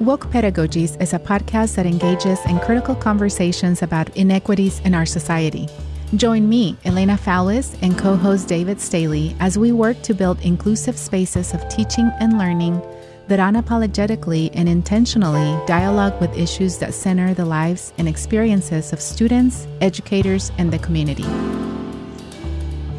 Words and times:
Woke 0.00 0.26
Pedagogies 0.26 1.00
is 1.00 1.14
a 1.14 1.18
podcast 1.18 1.76
that 1.76 1.86
engages 1.86 2.44
in 2.44 2.58
critical 2.58 2.94
conversations 2.94 3.80
about 3.80 4.14
inequities 4.14 4.78
in 4.80 4.94
our 4.94 5.06
society. 5.06 5.68
Join 6.16 6.46
me, 6.46 6.76
Elena 6.84 7.16
Foulis, 7.16 7.74
and 7.80 7.96
co 7.96 8.14
host 8.14 8.46
David 8.46 8.78
Staley 8.78 9.34
as 9.40 9.56
we 9.56 9.72
work 9.72 10.02
to 10.02 10.12
build 10.12 10.38
inclusive 10.42 10.98
spaces 10.98 11.54
of 11.54 11.66
teaching 11.70 12.12
and 12.20 12.36
learning 12.36 12.82
that 13.28 13.40
unapologetically 13.40 14.50
and 14.52 14.68
intentionally 14.68 15.58
dialogue 15.66 16.20
with 16.20 16.36
issues 16.36 16.76
that 16.76 16.92
center 16.92 17.32
the 17.32 17.46
lives 17.46 17.94
and 17.96 18.06
experiences 18.06 18.92
of 18.92 19.00
students, 19.00 19.66
educators, 19.80 20.52
and 20.58 20.70
the 20.70 20.78
community. 20.78 21.24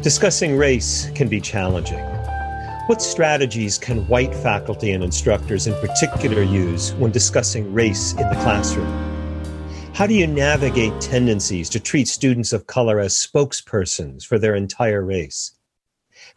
Discussing 0.02 0.56
race 0.56 1.10
can 1.14 1.28
be 1.28 1.40
challenging. 1.40 2.17
What 2.88 3.02
strategies 3.02 3.76
can 3.76 4.08
white 4.08 4.34
faculty 4.34 4.92
and 4.92 5.04
instructors 5.04 5.66
in 5.66 5.74
particular 5.74 6.40
use 6.40 6.94
when 6.94 7.10
discussing 7.10 7.70
race 7.74 8.12
in 8.12 8.26
the 8.30 8.34
classroom? 8.36 8.88
How 9.92 10.06
do 10.06 10.14
you 10.14 10.26
navigate 10.26 10.98
tendencies 10.98 11.68
to 11.68 11.80
treat 11.80 12.08
students 12.08 12.54
of 12.54 12.66
color 12.66 12.98
as 12.98 13.12
spokespersons 13.12 14.24
for 14.24 14.38
their 14.38 14.54
entire 14.54 15.04
race? 15.04 15.52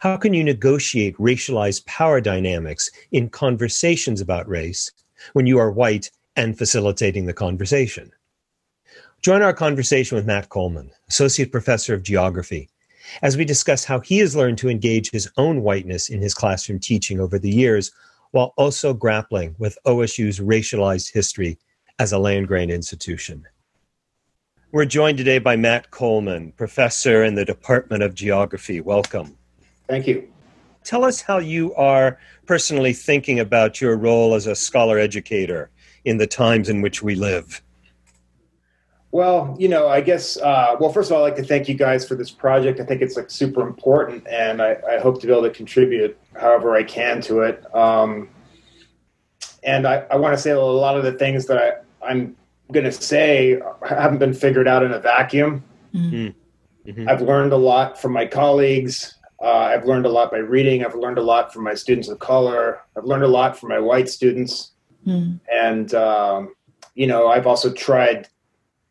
How 0.00 0.18
can 0.18 0.34
you 0.34 0.44
negotiate 0.44 1.16
racialized 1.16 1.86
power 1.86 2.20
dynamics 2.20 2.90
in 3.12 3.30
conversations 3.30 4.20
about 4.20 4.46
race 4.46 4.92
when 5.32 5.46
you 5.46 5.58
are 5.58 5.70
white 5.70 6.10
and 6.36 6.58
facilitating 6.58 7.24
the 7.24 7.32
conversation? 7.32 8.12
Join 9.22 9.40
our 9.40 9.54
conversation 9.54 10.16
with 10.16 10.26
Matt 10.26 10.50
Coleman, 10.50 10.90
Associate 11.08 11.50
Professor 11.50 11.94
of 11.94 12.02
Geography 12.02 12.68
as 13.22 13.36
we 13.36 13.44
discuss 13.44 13.84
how 13.84 14.00
he 14.00 14.18
has 14.18 14.36
learned 14.36 14.58
to 14.58 14.68
engage 14.68 15.10
his 15.10 15.30
own 15.36 15.62
whiteness 15.62 16.08
in 16.08 16.20
his 16.20 16.34
classroom 16.34 16.78
teaching 16.78 17.20
over 17.20 17.38
the 17.38 17.50
years, 17.50 17.90
while 18.32 18.54
also 18.56 18.94
grappling 18.94 19.54
with 19.58 19.78
OSU's 19.86 20.40
racialized 20.40 21.12
history 21.12 21.58
as 21.98 22.12
a 22.12 22.18
land 22.18 22.48
grant 22.48 22.70
institution. 22.70 23.46
We're 24.72 24.86
joined 24.86 25.18
today 25.18 25.38
by 25.38 25.56
Matt 25.56 25.90
Coleman, 25.90 26.52
professor 26.52 27.24
in 27.24 27.34
the 27.34 27.44
Department 27.44 28.02
of 28.02 28.14
Geography. 28.14 28.80
Welcome. 28.80 29.36
Thank 29.86 30.06
you. 30.06 30.28
Tell 30.82 31.04
us 31.04 31.20
how 31.20 31.38
you 31.38 31.74
are 31.74 32.18
personally 32.46 32.94
thinking 32.94 33.38
about 33.38 33.80
your 33.80 33.96
role 33.96 34.34
as 34.34 34.46
a 34.46 34.54
scholar 34.54 34.98
educator 34.98 35.70
in 36.04 36.16
the 36.16 36.26
times 36.26 36.68
in 36.68 36.80
which 36.80 37.02
we 37.02 37.14
live. 37.14 37.62
Well, 39.12 39.54
you 39.58 39.68
know, 39.68 39.88
I 39.88 40.00
guess. 40.00 40.38
Uh, 40.38 40.74
well, 40.80 40.90
first 40.90 41.10
of 41.10 41.16
all, 41.16 41.24
I'd 41.24 41.28
like 41.28 41.36
to 41.36 41.44
thank 41.44 41.68
you 41.68 41.74
guys 41.74 42.08
for 42.08 42.14
this 42.14 42.30
project. 42.30 42.80
I 42.80 42.84
think 42.84 43.02
it's 43.02 43.14
like 43.14 43.30
super 43.30 43.60
important, 43.60 44.26
and 44.26 44.62
I, 44.62 44.78
I 44.88 44.98
hope 44.98 45.20
to 45.20 45.26
be 45.26 45.32
able 45.32 45.42
to 45.42 45.50
contribute 45.50 46.18
however 46.34 46.74
I 46.74 46.82
can 46.82 47.20
to 47.22 47.42
it. 47.42 47.62
Um, 47.76 48.30
and 49.62 49.86
I, 49.86 50.04
I 50.10 50.16
want 50.16 50.34
to 50.34 50.40
say 50.40 50.50
a 50.50 50.60
lot 50.60 50.96
of 50.96 51.04
the 51.04 51.12
things 51.12 51.46
that 51.46 51.58
I, 51.58 52.10
I'm 52.10 52.36
going 52.72 52.84
to 52.84 52.92
say 52.92 53.60
haven't 53.86 54.18
been 54.18 54.32
figured 54.32 54.66
out 54.66 54.82
in 54.82 54.92
a 54.92 54.98
vacuum. 54.98 55.62
Mm-hmm. 55.94 56.90
Mm-hmm. 56.90 57.08
I've 57.08 57.20
learned 57.20 57.52
a 57.52 57.56
lot 57.58 58.00
from 58.00 58.12
my 58.12 58.26
colleagues. 58.26 59.14
Uh, 59.42 59.50
I've 59.50 59.84
learned 59.84 60.06
a 60.06 60.08
lot 60.08 60.30
by 60.30 60.38
reading. 60.38 60.84
I've 60.84 60.94
learned 60.94 61.18
a 61.18 61.22
lot 61.22 61.52
from 61.52 61.64
my 61.64 61.74
students 61.74 62.08
of 62.08 62.18
color. 62.18 62.80
I've 62.96 63.04
learned 63.04 63.24
a 63.24 63.28
lot 63.28 63.58
from 63.58 63.68
my 63.68 63.78
white 63.78 64.08
students. 64.08 64.72
Mm. 65.06 65.38
And, 65.52 65.94
um, 65.94 66.54
you 66.94 67.06
know, 67.06 67.28
I've 67.28 67.46
also 67.46 67.72
tried 67.72 68.28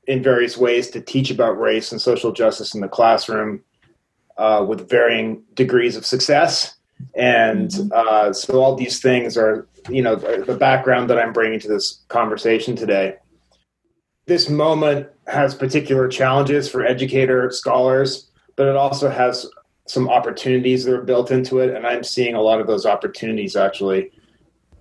in 0.08 0.24
various 0.24 0.58
ways 0.58 0.90
to 0.90 1.02
teach 1.02 1.30
about 1.30 1.60
race 1.60 1.92
and 1.92 2.02
social 2.02 2.32
justice 2.32 2.74
in 2.74 2.82
the 2.82 2.88
classroom 2.88 3.64
uh, 4.38 4.66
with 4.68 4.90
varying 4.90 5.44
degrees 5.54 5.96
of 5.96 6.06
success. 6.06 6.76
And 7.16 7.70
mm-hmm. 7.70 7.90
uh, 7.94 8.34
so 8.34 8.62
all 8.62 8.76
these 8.76 9.00
things 9.00 9.38
are, 9.38 9.68
you 9.90 10.02
know, 10.02 10.16
the 10.16 10.56
background 10.56 11.10
that 11.10 11.20
I'm 11.20 11.34
bringing 11.34 11.60
to 11.60 11.68
this 11.68 12.02
conversation 12.08 12.76
today. 12.76 13.16
This 14.26 14.50
moment 14.50 15.08
has 15.28 15.54
particular 15.56 16.08
challenges 16.08 16.70
for 16.70 16.86
educator 16.86 17.50
scholars, 17.52 18.30
but 18.56 18.68
it 18.68 18.76
also 18.76 19.10
has 19.10 19.48
some 19.88 20.08
opportunities 20.10 20.86
that 20.86 20.94
are 20.94 21.02
built 21.02 21.32
into 21.32 21.60
it. 21.60 21.76
And 21.76 21.86
I'm 21.86 22.04
seeing 22.04 22.36
a 22.36 22.42
lot 22.42 22.62
of 22.62 22.68
those 22.68 22.86
opportunities 22.86 23.56
actually 23.56 24.12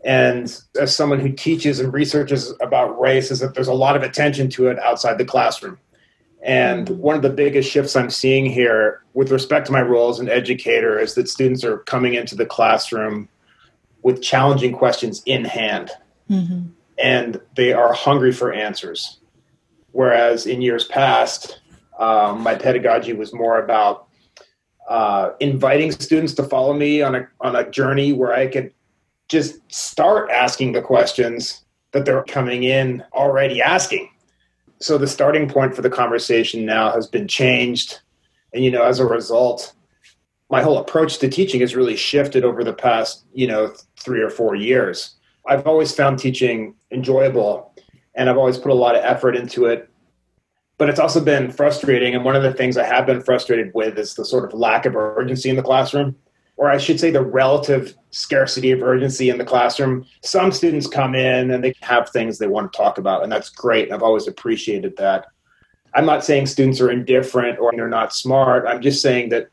and 0.05 0.61
as 0.81 0.97
someone 0.97 1.21
who 1.21 1.31
teaches 1.31 1.79
and 1.81 1.93
researches 1.93 2.55
about 2.61 2.99
race 3.01 3.31
is 3.31 3.41
that 3.41 3.55
there's 3.55 3.69
a 3.69 3.75
lot 3.75 3.97
of 3.97 4.03
attention 4.03 4.49
to 4.51 4.69
it 4.69 4.79
outside 4.79 5.19
the 5.19 5.25
classroom. 5.25 5.79
And 6.43 6.89
one 6.91 7.17
of 7.17 7.23
the 7.23 7.31
biggest 7.31 7.71
shifts 7.71 7.95
i'm 7.97 8.09
seeing 8.09 8.47
here 8.47 9.03
with 9.13 9.31
respect 9.31 9.67
to 9.67 9.73
my 9.73 9.83
role 9.83 10.09
as 10.09 10.21
an 10.21 10.31
educator 10.31 10.99
is 10.99 11.15
that 11.15 11.29
students 11.29 11.65
are 11.65 11.79
coming 11.79 12.15
into 12.15 12.35
the 12.35 12.47
classroom 12.47 13.29
with 14.03 14.23
challenging 14.23 14.73
questions 14.73 15.23
in 15.27 15.45
hand. 15.45 15.91
Mm-hmm. 16.31 16.69
and 16.97 17.41
they 17.57 17.73
are 17.73 17.93
hungry 17.93 18.31
for 18.31 18.53
answers. 18.53 19.19
Whereas 19.91 20.47
in 20.47 20.63
years 20.63 20.85
past 20.85 21.61
um, 21.99 22.41
my 22.43 22.55
pedagogy 22.55 23.13
was 23.13 23.35
more 23.35 23.61
about 23.61 24.07
uh, 24.89 25.31
inviting 25.41 25.91
students 25.93 26.35
to 26.35 26.45
follow 26.45 26.73
me 26.73 27.03
on 27.03 27.15
a 27.15 27.29
on 27.41 27.57
a 27.57 27.69
journey 27.71 28.13
where 28.13 28.33
I 28.33 28.47
could 28.47 28.73
just 29.31 29.61
start 29.73 30.29
asking 30.29 30.73
the 30.73 30.83
questions 30.83 31.65
that 31.93 32.05
they're 32.05 32.25
coming 32.25 32.65
in 32.65 33.03
already 33.15 33.63
asking. 33.63 34.11
So 34.81 34.99
the 34.99 35.07
starting 35.07 35.49
point 35.49 35.75
for 35.75 35.83
the 35.83 35.91
conversation 35.91 36.67
now 36.67 36.91
has 36.91 37.07
been 37.07 37.29
changed. 37.29 38.01
And, 38.53 38.65
you 38.65 38.73
know, 38.73 38.83
as 38.83 38.99
a 38.99 39.07
result, 39.07 39.73
my 40.51 40.63
whole 40.63 40.79
approach 40.79 41.19
to 41.19 41.29
teaching 41.29 41.61
has 41.61 41.77
really 41.77 41.97
shifted 41.97 42.45
over 42.45 42.65
the 42.65 42.73
past, 42.73 43.25
you 43.33 43.47
know, 43.47 43.73
three 43.97 44.21
or 44.21 44.31
four 44.31 44.57
years. 44.57 45.15
I've 45.47 45.67
always 45.67 45.95
found 45.95 46.19
teaching 46.19 46.75
enjoyable 46.91 47.73
and 48.17 48.29
I've 48.29 48.37
always 48.37 48.59
put 48.59 48.73
a 48.73 48.75
lot 48.75 48.97
of 48.97 49.05
effort 49.05 49.37
into 49.37 49.67
it. 49.67 49.89
But 50.77 50.89
it's 50.89 50.99
also 50.99 51.23
been 51.23 51.53
frustrating. 51.53 52.17
And 52.17 52.25
one 52.25 52.35
of 52.35 52.43
the 52.43 52.55
things 52.55 52.77
I 52.77 52.85
have 52.85 53.07
been 53.07 53.21
frustrated 53.21 53.71
with 53.75 53.97
is 53.97 54.15
the 54.15 54.25
sort 54.25 54.45
of 54.45 54.59
lack 54.59 54.87
of 54.87 54.97
urgency 54.97 55.51
in 55.51 55.57
the 55.57 55.63
classroom 55.63 56.17
or 56.61 56.71
I 56.71 56.77
should 56.77 57.01
say, 57.01 57.11
the 57.11 57.25
relative 57.25 57.95
scarcity 58.11 58.71
of 58.71 58.83
urgency 58.83 59.31
in 59.31 59.39
the 59.39 59.47
classroom. 59.47 60.05
Some 60.23 60.53
students 60.53 60.87
come 60.87 61.15
in 61.15 61.51
and 61.53 61.65
they 61.65 61.75
have 61.81 62.11
things 62.11 62.37
they 62.37 62.49
want 62.49 62.71
to 62.71 62.77
talk 62.77 62.99
about, 62.99 63.23
and 63.23 63.33
that's 63.33 63.49
great. 63.49 63.91
I've 63.91 64.03
always 64.03 64.29
appreciated 64.29 64.95
that. 64.99 65.29
I'm 65.95 66.05
not 66.05 66.23
saying 66.23 66.47
students 66.47 66.79
are 66.83 66.91
indifferent 66.91 67.59
or 67.59 67.73
they're 67.75 67.89
not 67.89 68.13
smart. 68.13 68.67
I'm 68.69 68.83
just 68.83 69.01
saying 69.01 69.31
that 69.31 69.49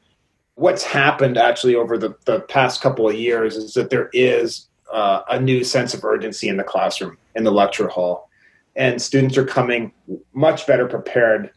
what's 0.55 0.83
happened 0.83 1.37
actually 1.37 1.75
over 1.75 1.97
the, 1.97 2.13
the 2.25 2.41
past 2.41 2.81
couple 2.81 3.07
of 3.07 3.15
years 3.15 3.55
is 3.55 3.73
that 3.75 3.89
there 3.89 4.09
is 4.11 4.67
uh, 4.91 5.21
a 5.29 5.39
new 5.39 5.63
sense 5.63 5.93
of 5.93 6.03
urgency 6.03 6.49
in 6.49 6.57
the 6.57 6.63
classroom, 6.65 7.17
in 7.35 7.45
the 7.45 7.51
lecture 7.51 7.87
hall. 7.87 8.29
And 8.75 9.01
students 9.01 9.37
are 9.37 9.45
coming 9.45 9.93
much 10.33 10.67
better 10.67 10.85
prepared 10.85 11.51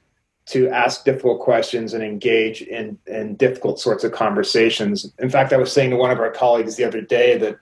to 0.50 0.68
ask 0.68 1.04
difficult 1.04 1.40
questions 1.40 1.94
and 1.94 2.02
engage 2.02 2.62
in, 2.62 2.98
in 3.06 3.36
difficult 3.36 3.78
sorts 3.78 4.02
of 4.02 4.10
conversations. 4.10 5.12
In 5.20 5.30
fact, 5.30 5.52
I 5.52 5.56
was 5.56 5.72
saying 5.72 5.90
to 5.90 5.96
one 5.96 6.10
of 6.10 6.18
our 6.18 6.30
colleagues 6.30 6.74
the 6.74 6.84
other 6.84 7.00
day 7.00 7.38
that 7.38 7.56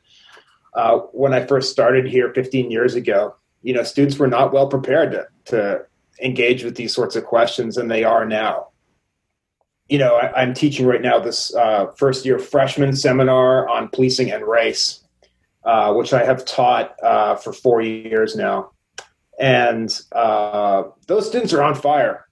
uh, 0.75 0.99
when 1.12 1.34
I 1.34 1.44
first 1.44 1.71
started 1.71 2.06
here 2.06 2.32
15 2.32 2.71
years 2.71 2.94
ago, 2.94 3.34
you 3.62 3.75
know, 3.75 3.82
students 3.82 4.19
were 4.19 4.26
not 4.26 4.54
well 4.54 4.69
prepared 4.69 5.12
to, 5.12 5.26
to 5.47 5.84
engage 6.22 6.65
with 6.65 6.76
these 6.76 6.94
sorts 6.94 7.15
of 7.15 7.25
questions, 7.25 7.76
and 7.76 7.91
they 7.91 8.04
are 8.04 8.25
now. 8.25 8.69
You 9.91 9.99
know, 9.99 10.16
I, 10.16 10.43
am 10.43 10.55
teaching 10.55 10.87
right 10.87 11.03
now 11.03 11.19
this 11.19 11.55
uh, 11.55 11.87
first 11.97 12.25
year 12.25 12.38
freshman 12.38 12.94
seminar 12.97 13.69
on 13.69 13.88
policing 13.88 14.31
and 14.31 14.47
race, 14.47 15.03
uh, 15.65 15.93
which 15.93 16.15
I 16.15 16.25
have 16.25 16.44
taught 16.44 16.94
uh, 17.03 17.37
for 17.37 17.53
four 17.53 17.82
years 17.82 18.34
now. 18.34 18.70
And 19.38 19.91
uh, 20.12 20.84
those 21.06 21.28
students 21.28 21.53
are 21.53 21.62
on 21.62 21.75
fire 21.75 22.28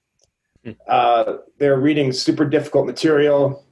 uh, 0.88 1.38
they're 1.58 1.78
reading 1.78 2.12
super 2.12 2.44
difficult 2.44 2.86
material. 2.86 3.64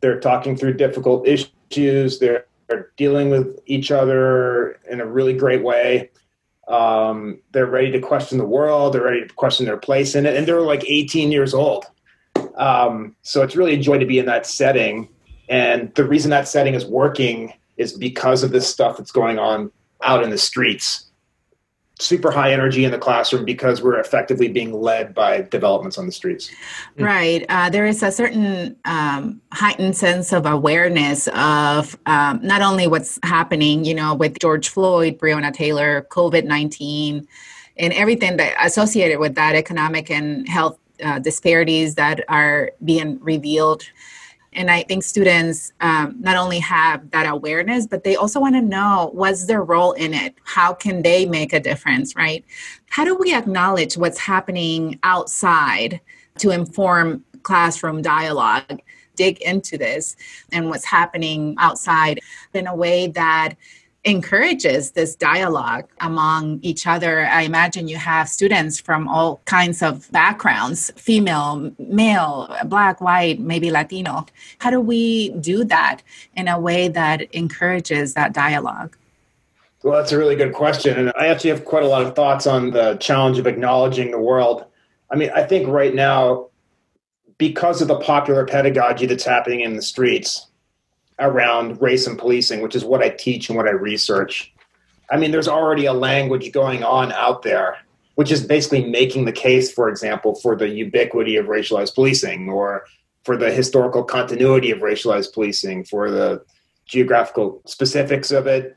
They're 0.00 0.20
talking 0.20 0.56
through 0.56 0.74
difficult 0.74 1.26
issues. 1.26 2.18
They're, 2.18 2.46
they're 2.68 2.90
dealing 2.96 3.30
with 3.30 3.60
each 3.66 3.90
other 3.90 4.80
in 4.90 5.00
a 5.00 5.06
really 5.06 5.34
great 5.34 5.62
way. 5.62 6.10
Um, 6.68 7.40
they're 7.52 7.66
ready 7.66 7.90
to 7.92 8.00
question 8.00 8.38
the 8.38 8.44
world. 8.44 8.94
They're 8.94 9.04
ready 9.04 9.26
to 9.26 9.34
question 9.34 9.66
their 9.66 9.76
place 9.76 10.14
in 10.14 10.26
it. 10.26 10.36
And 10.36 10.46
they're 10.46 10.60
like 10.60 10.84
18 10.88 11.30
years 11.30 11.54
old. 11.54 11.84
Um, 12.56 13.16
so 13.22 13.42
it's 13.42 13.56
really 13.56 13.74
a 13.74 13.78
joy 13.78 13.98
to 13.98 14.06
be 14.06 14.18
in 14.18 14.26
that 14.26 14.46
setting. 14.46 15.08
And 15.48 15.94
the 15.94 16.04
reason 16.04 16.30
that 16.30 16.48
setting 16.48 16.74
is 16.74 16.86
working 16.86 17.52
is 17.76 17.92
because 17.92 18.42
of 18.42 18.50
this 18.50 18.68
stuff 18.68 18.96
that's 18.96 19.10
going 19.10 19.38
on 19.38 19.70
out 20.02 20.22
in 20.22 20.30
the 20.30 20.38
streets 20.38 21.10
super 22.00 22.30
high 22.30 22.52
energy 22.52 22.84
in 22.84 22.90
the 22.90 22.98
classroom 22.98 23.44
because 23.44 23.80
we're 23.80 23.98
effectively 24.00 24.48
being 24.48 24.72
led 24.72 25.14
by 25.14 25.42
developments 25.42 25.96
on 25.96 26.06
the 26.06 26.12
streets. 26.12 26.50
Right. 26.98 27.46
Uh, 27.48 27.70
there 27.70 27.86
is 27.86 28.02
a 28.02 28.10
certain 28.10 28.76
um, 28.84 29.40
heightened 29.52 29.96
sense 29.96 30.32
of 30.32 30.44
awareness 30.44 31.28
of 31.34 31.96
um, 32.06 32.40
not 32.42 32.62
only 32.62 32.88
what's 32.88 33.18
happening, 33.22 33.84
you 33.84 33.94
know, 33.94 34.14
with 34.14 34.38
George 34.40 34.68
Floyd, 34.68 35.18
Breonna 35.18 35.52
Taylor, 35.52 36.06
COVID 36.10 36.44
19, 36.44 37.28
and 37.76 37.92
everything 37.92 38.36
that 38.38 38.54
associated 38.64 39.20
with 39.20 39.36
that 39.36 39.54
economic 39.54 40.10
and 40.10 40.48
health 40.48 40.78
uh, 41.02 41.20
disparities 41.20 41.94
that 41.94 42.24
are 42.28 42.72
being 42.84 43.20
revealed 43.20 43.84
And 44.54 44.70
I 44.70 44.82
think 44.82 45.02
students 45.02 45.72
um, 45.80 46.16
not 46.20 46.36
only 46.36 46.58
have 46.60 47.10
that 47.10 47.26
awareness, 47.26 47.86
but 47.86 48.04
they 48.04 48.16
also 48.16 48.40
want 48.40 48.54
to 48.54 48.62
know 48.62 49.10
what's 49.12 49.46
their 49.46 49.62
role 49.62 49.92
in 49.92 50.14
it. 50.14 50.34
How 50.44 50.72
can 50.72 51.02
they 51.02 51.26
make 51.26 51.52
a 51.52 51.60
difference, 51.60 52.14
right? 52.14 52.44
How 52.90 53.04
do 53.04 53.16
we 53.16 53.34
acknowledge 53.34 53.96
what's 53.96 54.18
happening 54.18 54.98
outside 55.02 56.00
to 56.38 56.50
inform 56.50 57.24
classroom 57.42 58.02
dialogue? 58.02 58.80
Dig 59.16 59.40
into 59.42 59.78
this 59.78 60.16
and 60.52 60.68
what's 60.68 60.84
happening 60.84 61.54
outside 61.58 62.20
in 62.52 62.66
a 62.66 62.74
way 62.74 63.08
that 63.08 63.54
encourages 64.04 64.92
this 64.92 65.16
dialogue 65.16 65.86
among 66.00 66.60
each 66.62 66.86
other. 66.86 67.26
I 67.26 67.42
imagine 67.42 67.88
you 67.88 67.96
have 67.96 68.28
students 68.28 68.78
from 68.78 69.08
all 69.08 69.40
kinds 69.46 69.82
of 69.82 70.10
backgrounds 70.12 70.92
female, 70.96 71.72
male, 71.78 72.54
black, 72.66 73.00
white, 73.00 73.40
maybe 73.40 73.70
Latino. 73.70 74.26
How 74.58 74.70
do 74.70 74.80
we 74.80 75.30
do 75.40 75.64
that 75.64 76.02
in 76.36 76.48
a 76.48 76.60
way 76.60 76.88
that 76.88 77.22
encourages 77.34 78.14
that 78.14 78.32
dialogue? 78.32 78.96
Well, 79.82 79.98
that's 79.98 80.12
a 80.12 80.18
really 80.18 80.36
good 80.36 80.54
question. 80.54 80.98
And 80.98 81.12
I 81.16 81.26
actually 81.26 81.50
have 81.50 81.64
quite 81.64 81.82
a 81.82 81.88
lot 81.88 82.02
of 82.02 82.14
thoughts 82.14 82.46
on 82.46 82.70
the 82.70 82.96
challenge 82.96 83.38
of 83.38 83.46
acknowledging 83.46 84.10
the 84.10 84.18
world. 84.18 84.64
I 85.10 85.16
mean, 85.16 85.30
I 85.34 85.42
think 85.42 85.68
right 85.68 85.94
now, 85.94 86.48
because 87.36 87.82
of 87.82 87.88
the 87.88 87.98
popular 87.98 88.46
pedagogy 88.46 89.06
that's 89.06 89.24
happening 89.24 89.60
in 89.60 89.76
the 89.76 89.82
streets, 89.82 90.46
around 91.18 91.80
race 91.80 92.06
and 92.06 92.18
policing, 92.18 92.60
which 92.60 92.74
is 92.74 92.84
what 92.84 93.02
I 93.02 93.10
teach 93.10 93.48
and 93.48 93.56
what 93.56 93.68
I 93.68 93.72
research. 93.72 94.52
I 95.10 95.16
mean, 95.16 95.30
there's 95.30 95.48
already 95.48 95.86
a 95.86 95.92
language 95.92 96.52
going 96.52 96.82
on 96.82 97.12
out 97.12 97.42
there, 97.42 97.78
which 98.16 98.32
is 98.32 98.44
basically 98.44 98.84
making 98.84 99.24
the 99.24 99.32
case, 99.32 99.72
for 99.72 99.88
example, 99.88 100.34
for 100.34 100.56
the 100.56 100.68
ubiquity 100.68 101.36
of 101.36 101.46
racialized 101.46 101.94
policing 101.94 102.48
or 102.48 102.84
for 103.24 103.36
the 103.36 103.50
historical 103.50 104.02
continuity 104.02 104.70
of 104.70 104.80
racialized 104.80 105.32
policing, 105.32 105.84
for 105.84 106.10
the 106.10 106.44
geographical 106.86 107.62
specifics 107.66 108.30
of 108.30 108.46
it. 108.46 108.76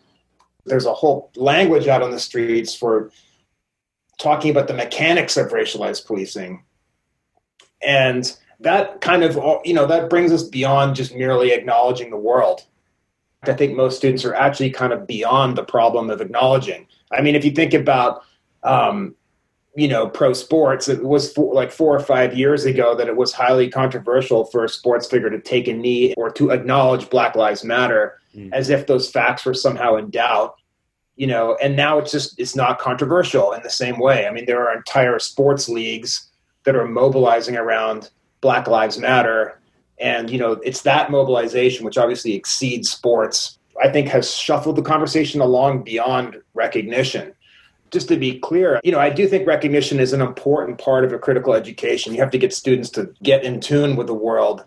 There's 0.66 0.86
a 0.86 0.94
whole 0.94 1.32
language 1.36 1.88
out 1.88 2.02
on 2.02 2.12
the 2.12 2.20
streets 2.20 2.74
for 2.76 3.12
talking 4.20 4.52
about 4.52 4.68
the 4.68 4.74
mechanics 4.74 5.38
of 5.38 5.50
racialized 5.50 6.06
policing. 6.06 6.64
And 7.82 8.36
that 8.60 9.02
kind 9.02 9.24
of 9.24 9.38
you 9.64 9.74
know 9.74 9.86
that 9.86 10.10
brings 10.10 10.32
us 10.32 10.44
beyond 10.44 10.96
just 10.96 11.16
merely 11.16 11.52
acknowledging 11.52 12.10
the 12.10 12.18
world. 12.18 12.66
I 13.44 13.54
think 13.54 13.76
most 13.76 13.98
students 13.98 14.26
are 14.26 14.34
actually 14.34 14.72
kind 14.72 14.92
of 14.92 15.06
beyond 15.06 15.58
the 15.58 15.64
problem 15.64 16.10
of 16.10 16.22
acknowledging. 16.22 16.88
I 17.12 17.22
mean 17.22 17.36
if 17.36 17.46
you 17.46 17.52
think 17.52 17.74
about 17.74 18.24
um, 18.64 19.16
you 19.76 19.88
know 19.88 20.08
pro 20.10 20.34
sports 20.34 20.88
it 20.88 21.04
was 21.04 21.32
four, 21.32 21.54
like 21.54 21.72
four 21.72 21.96
or 21.96 22.00
five 22.00 22.36
years 22.36 22.66
ago 22.66 22.96
that 22.96 23.08
it 23.08 23.16
was 23.16 23.32
highly 23.32 23.70
controversial 23.70 24.46
for 24.46 24.66
a 24.66 24.70
sports 24.70 25.08
figure 25.08 25.30
to 25.30 25.40
take 25.40 25.68
a 25.68 25.74
knee 25.74 26.14
or 26.18 26.32
to 26.32 26.50
acknowledge 26.50 27.10
black 27.10 27.36
lives 27.36 27.64
matter 27.64 28.20
mm. 28.36 28.52
as 28.54 28.70
if 28.70 28.88
those 28.88 29.10
facts 29.10 29.46
were 29.46 29.54
somehow 29.54 29.96
in 29.96 30.10
doubt 30.10 30.56
you 31.16 31.28
know 31.28 31.56
and 31.62 31.76
now 31.76 32.00
it's 32.00 32.12
just 32.12 32.40
it's 32.40 32.56
not 32.56 32.80
controversial 32.80 33.52
in 33.52 33.62
the 33.62 33.70
same 33.70 34.00
way. 34.00 34.26
I 34.26 34.32
mean 34.32 34.46
there 34.46 34.68
are 34.68 34.76
entire 34.76 35.20
sports 35.20 35.70
leagues 35.70 36.32
that 36.64 36.76
are 36.76 36.88
mobilizing 36.88 37.56
around 37.56 38.10
Black 38.42 38.68
Lives 38.68 38.98
Matter. 38.98 39.60
And, 40.00 40.30
you 40.30 40.38
know, 40.38 40.54
it's 40.54 40.82
that 40.84 41.10
mobilization, 41.10 41.86
which 41.86 41.98
obviously 41.98 42.34
exceeds 42.34 42.90
sports, 42.90 43.58
I 43.82 43.90
think 43.90 44.08
has 44.10 44.34
shuffled 44.34 44.76
the 44.76 44.82
conversation 44.82 45.42
along 45.42 45.84
beyond 45.84 46.38
recognition. 46.54 47.34
Just 47.90 48.10
to 48.10 48.18
be 48.18 48.38
clear, 48.40 48.82
you 48.84 48.92
know, 48.92 49.00
I 49.00 49.10
do 49.10 49.28
think 49.28 49.48
recognition 49.48 50.00
is 50.00 50.14
an 50.14 50.22
important 50.22 50.78
part 50.78 51.06
of 51.06 51.14
a 51.14 51.20
critical 51.20 51.54
education. 51.54 52.14
You 52.14 52.20
have 52.20 52.32
to 52.32 52.38
get 52.38 52.54
students 52.54 52.90
to 52.92 53.14
get 53.24 53.44
in 53.44 53.62
tune 53.62 53.96
with 53.96 54.08
the 54.08 54.14
world, 54.14 54.66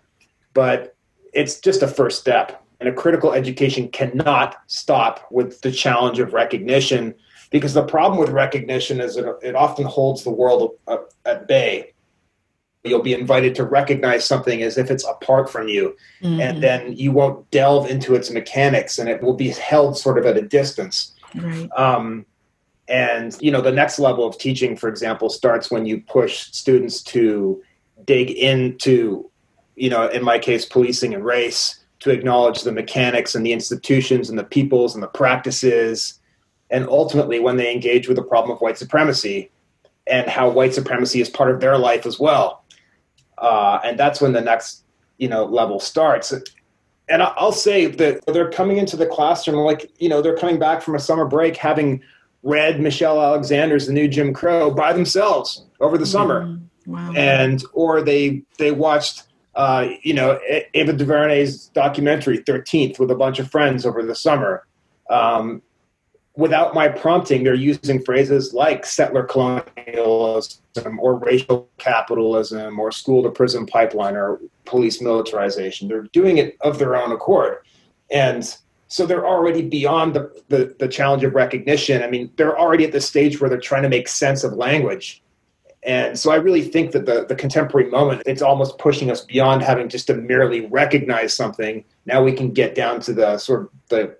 but 0.53 0.95
it's 1.31 1.59
just 1.59 1.83
a 1.83 1.87
first 1.87 2.19
step. 2.19 2.63
And 2.79 2.89
a 2.89 2.93
critical 2.93 3.31
education 3.31 3.89
cannot 3.89 4.57
stop 4.65 5.27
with 5.29 5.61
the 5.61 5.71
challenge 5.71 6.17
of 6.17 6.33
recognition 6.33 7.13
because 7.51 7.75
the 7.75 7.83
problem 7.83 8.19
with 8.19 8.29
recognition 8.29 8.99
is 8.99 9.17
it, 9.17 9.25
it 9.43 9.55
often 9.55 9.85
holds 9.85 10.23
the 10.23 10.31
world 10.31 10.71
uh, 10.87 10.97
at 11.25 11.47
bay 11.47 11.93
you'll 12.83 13.01
be 13.01 13.13
invited 13.13 13.53
to 13.55 13.63
recognize 13.63 14.25
something 14.25 14.63
as 14.63 14.77
if 14.77 14.89
it's 14.89 15.05
apart 15.05 15.49
from 15.49 15.67
you 15.67 15.95
mm-hmm. 16.21 16.39
and 16.39 16.63
then 16.63 16.93
you 16.93 17.11
won't 17.11 17.49
delve 17.51 17.89
into 17.89 18.15
its 18.15 18.31
mechanics 18.31 18.97
and 18.97 19.07
it 19.09 19.21
will 19.21 19.35
be 19.35 19.49
held 19.49 19.97
sort 19.97 20.17
of 20.17 20.25
at 20.25 20.37
a 20.37 20.41
distance 20.41 21.13
right. 21.35 21.69
um, 21.77 22.25
and 22.87 23.37
you 23.39 23.51
know 23.51 23.61
the 23.61 23.71
next 23.71 23.99
level 23.99 24.25
of 24.25 24.37
teaching 24.37 24.75
for 24.75 24.89
example 24.89 25.29
starts 25.29 25.69
when 25.69 25.85
you 25.85 26.01
push 26.01 26.47
students 26.51 27.01
to 27.03 27.61
dig 28.05 28.31
into 28.31 29.29
you 29.75 29.89
know 29.89 30.07
in 30.07 30.23
my 30.23 30.39
case 30.39 30.65
policing 30.65 31.13
and 31.13 31.23
race 31.23 31.79
to 31.99 32.09
acknowledge 32.09 32.63
the 32.63 32.71
mechanics 32.71 33.35
and 33.35 33.45
the 33.45 33.53
institutions 33.53 34.29
and 34.29 34.39
the 34.39 34.43
peoples 34.43 34.95
and 34.95 35.03
the 35.03 35.07
practices 35.07 36.19
and 36.71 36.87
ultimately 36.87 37.39
when 37.39 37.57
they 37.57 37.71
engage 37.71 38.07
with 38.07 38.17
the 38.17 38.23
problem 38.23 38.55
of 38.55 38.61
white 38.61 38.77
supremacy 38.77 39.51
and 40.07 40.27
how 40.27 40.49
white 40.49 40.73
supremacy 40.73 41.21
is 41.21 41.29
part 41.29 41.51
of 41.51 41.61
their 41.61 41.77
life 41.77 42.07
as 42.07 42.19
well 42.19 42.60
uh, 43.41 43.79
and 43.83 43.99
that's 43.99 44.21
when 44.21 44.31
the 44.31 44.41
next 44.41 44.83
you 45.17 45.27
know 45.27 45.45
level 45.45 45.79
starts. 45.79 46.33
And 47.09 47.21
I'll 47.21 47.51
say 47.51 47.87
that 47.87 48.25
they're 48.27 48.51
coming 48.51 48.77
into 48.77 48.95
the 48.95 49.05
classroom 49.05 49.57
like 49.57 49.91
you 49.99 50.07
know 50.07 50.21
they're 50.21 50.37
coming 50.37 50.59
back 50.59 50.81
from 50.81 50.95
a 50.95 50.99
summer 50.99 51.25
break 51.25 51.57
having 51.57 52.01
read 52.43 52.79
Michelle 52.79 53.21
Alexander's 53.21 53.87
The 53.87 53.93
New 53.93 54.07
Jim 54.07 54.33
Crow 54.33 54.71
by 54.71 54.93
themselves 54.93 55.65
over 55.79 55.97
the 55.97 56.05
summer, 56.05 56.45
mm-hmm. 56.45 56.91
wow. 56.91 57.13
and 57.15 57.63
or 57.73 58.01
they 58.01 58.43
they 58.57 58.71
watched 58.71 59.23
uh, 59.55 59.89
you 60.03 60.13
know 60.13 60.39
Ava 60.73 60.93
DuVernay's 60.93 61.67
documentary 61.67 62.37
Thirteenth 62.37 62.99
with 62.99 63.11
a 63.11 63.15
bunch 63.15 63.39
of 63.39 63.49
friends 63.49 63.85
over 63.85 64.03
the 64.03 64.15
summer. 64.15 64.65
Um, 65.09 65.61
without 66.35 66.73
my 66.73 66.87
prompting, 66.87 67.43
they're 67.43 67.53
using 67.53 68.03
phrases 68.03 68.53
like 68.53 68.85
settler 68.85 69.23
colonialism 69.23 70.99
or 70.99 71.15
racial 71.15 71.69
capitalism 71.77 72.79
or 72.79 72.91
school 72.91 73.23
to 73.23 73.29
prison 73.29 73.65
pipeline 73.65 74.15
or 74.15 74.39
police 74.65 75.01
militarization. 75.01 75.87
They're 75.87 76.03
doing 76.13 76.37
it 76.37 76.57
of 76.61 76.79
their 76.79 76.95
own 76.95 77.11
accord. 77.11 77.57
And 78.09 78.55
so 78.87 79.05
they're 79.05 79.27
already 79.27 79.61
beyond 79.61 80.13
the, 80.13 80.43
the, 80.49 80.75
the 80.79 80.87
challenge 80.87 81.23
of 81.23 81.33
recognition. 81.33 82.03
I 82.03 82.09
mean, 82.09 82.31
they're 82.37 82.57
already 82.57 82.85
at 82.85 82.91
the 82.91 83.01
stage 83.01 83.39
where 83.39 83.49
they're 83.49 83.59
trying 83.59 83.83
to 83.83 83.89
make 83.89 84.07
sense 84.07 84.43
of 84.43 84.53
language. 84.53 85.21
And 85.83 86.17
so 86.17 86.31
I 86.31 86.35
really 86.35 86.61
think 86.61 86.91
that 86.91 87.05
the, 87.05 87.25
the 87.25 87.35
contemporary 87.35 87.89
moment, 87.89 88.21
it's 88.25 88.41
almost 88.41 88.77
pushing 88.77 89.09
us 89.09 89.21
beyond 89.21 89.63
having 89.63 89.89
just 89.89 90.07
to 90.07 90.13
merely 90.13 90.67
recognize 90.67 91.33
something. 91.33 91.83
Now 92.05 92.23
we 92.23 92.33
can 92.33 92.51
get 92.51 92.75
down 92.75 92.99
to 93.01 93.13
the 93.13 93.37
sort 93.37 93.61
of 93.61 93.69
the 93.89 94.17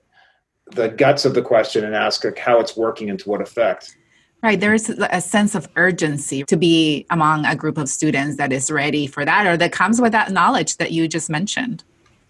the 0.71 0.89
guts 0.89 1.25
of 1.25 1.33
the 1.33 1.41
question 1.41 1.83
and 1.83 1.95
ask 1.95 2.23
like, 2.23 2.37
how 2.37 2.59
it's 2.59 2.75
working 2.75 3.09
and 3.09 3.19
to 3.19 3.29
what 3.29 3.41
effect. 3.41 3.95
Right. 4.43 4.59
There's 4.59 4.89
a 4.89 5.21
sense 5.21 5.53
of 5.53 5.69
urgency 5.75 6.43
to 6.45 6.57
be 6.57 7.05
among 7.11 7.45
a 7.45 7.55
group 7.55 7.77
of 7.77 7.87
students 7.87 8.37
that 8.37 8.51
is 8.51 8.71
ready 8.71 9.05
for 9.05 9.23
that 9.23 9.45
or 9.45 9.55
that 9.57 9.71
comes 9.71 10.01
with 10.01 10.13
that 10.13 10.31
knowledge 10.31 10.77
that 10.77 10.91
you 10.91 11.07
just 11.07 11.29
mentioned. 11.29 11.83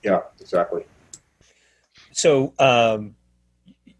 Yeah, 0.04 0.22
exactly. 0.42 0.84
So, 2.12 2.54
um, 2.60 3.16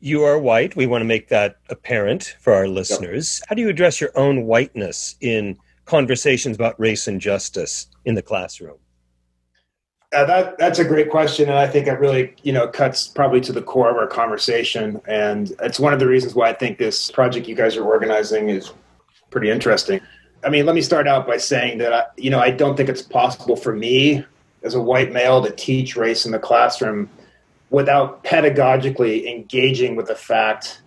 you 0.02 0.24
are 0.24 0.38
white. 0.40 0.76
We 0.76 0.88
want 0.88 1.02
to 1.02 1.06
make 1.06 1.30
that 1.30 1.58
apparent 1.70 2.36
for 2.40 2.54
our 2.54 2.68
listeners. 2.68 3.40
Yep. 3.40 3.50
How 3.50 3.56
do 3.56 3.62
you 3.62 3.70
address 3.70 4.02
your 4.02 4.10
own 4.16 4.46
whiteness 4.46 5.16
in 5.22 5.58
conversations 5.86 6.56
about 6.56 6.78
race 6.80 7.08
and 7.08 7.22
justice 7.22 7.88
in 8.04 8.16
the 8.16 8.22
classroom? 8.22 8.78
Uh, 10.14 10.26
that 10.26 10.58
that's 10.58 10.80
a 10.80 10.84
great 10.84 11.10
question, 11.10 11.48
and 11.48 11.58
I 11.58 11.68
think 11.68 11.88
it 11.88 11.94
really 11.94 12.36
you 12.44 12.52
know 12.52 12.68
cuts 12.68 13.08
probably 13.08 13.40
to 13.42 13.54
the 13.54 13.62
core 13.62 13.90
of 13.90 13.96
our 13.96 14.08
conversation, 14.08 15.00
and 15.08 15.54
it's 15.62 15.80
one 15.80 15.94
of 15.94 16.00
the 16.00 16.08
reasons 16.08 16.36
why 16.36 16.50
I 16.50 16.54
think 16.54 16.78
this 16.78 17.10
project 17.10 17.48
you 17.48 17.56
guys 17.56 17.78
are 17.78 17.86
organizing 17.86 18.50
is 18.50 18.74
pretty 19.30 19.50
interesting. 19.50 20.02
I 20.44 20.50
mean, 20.50 20.66
let 20.66 20.76
me 20.76 20.82
start 20.82 21.08
out 21.08 21.28
by 21.28 21.38
saying 21.38 21.78
that 21.78 21.94
I, 21.94 22.06
you 22.18 22.30
know 22.30 22.40
I 22.40 22.52
don't 22.52 22.76
think 22.76 22.90
it's 22.90 23.02
possible 23.02 23.56
for 23.56 23.74
me 23.74 24.26
as 24.64 24.76
a 24.76 24.82
white 24.82 25.14
male 25.14 25.42
to 25.44 25.52
teach 25.52 25.96
race 25.96 26.26
in 26.26 26.34
the 26.34 26.40
classroom 26.40 27.10
without 27.70 28.22
pedagogically 28.26 29.32
engaging 29.32 29.96
with 29.96 30.08
the 30.08 30.16
fact 30.16 30.82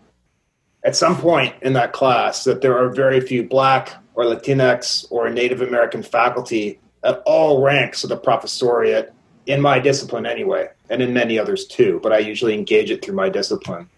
at 0.84 0.94
some 0.94 1.16
point 1.16 1.54
in 1.62 1.72
that 1.72 1.94
class 1.94 2.44
that 2.44 2.60
there 2.60 2.76
are 2.76 2.90
very 2.90 3.20
few 3.20 3.42
black 3.42 3.94
or 4.14 4.24
Latinx 4.24 5.06
or 5.10 5.30
Native 5.30 5.62
American 5.62 6.02
faculty 6.02 6.78
at 7.02 7.22
all 7.24 7.62
ranks 7.62 8.04
of 8.04 8.10
the 8.10 8.18
professoriate 8.18 9.10
in 9.46 9.60
my 9.60 9.78
discipline 9.78 10.26
anyway, 10.26 10.68
and 10.90 11.02
in 11.02 11.12
many 11.12 11.38
others 11.38 11.66
too, 11.66 12.00
but 12.02 12.12
I 12.12 12.18
usually 12.18 12.54
engage 12.54 12.90
it 12.90 13.04
through 13.04 13.14
my 13.14 13.28
discipline. 13.28 13.88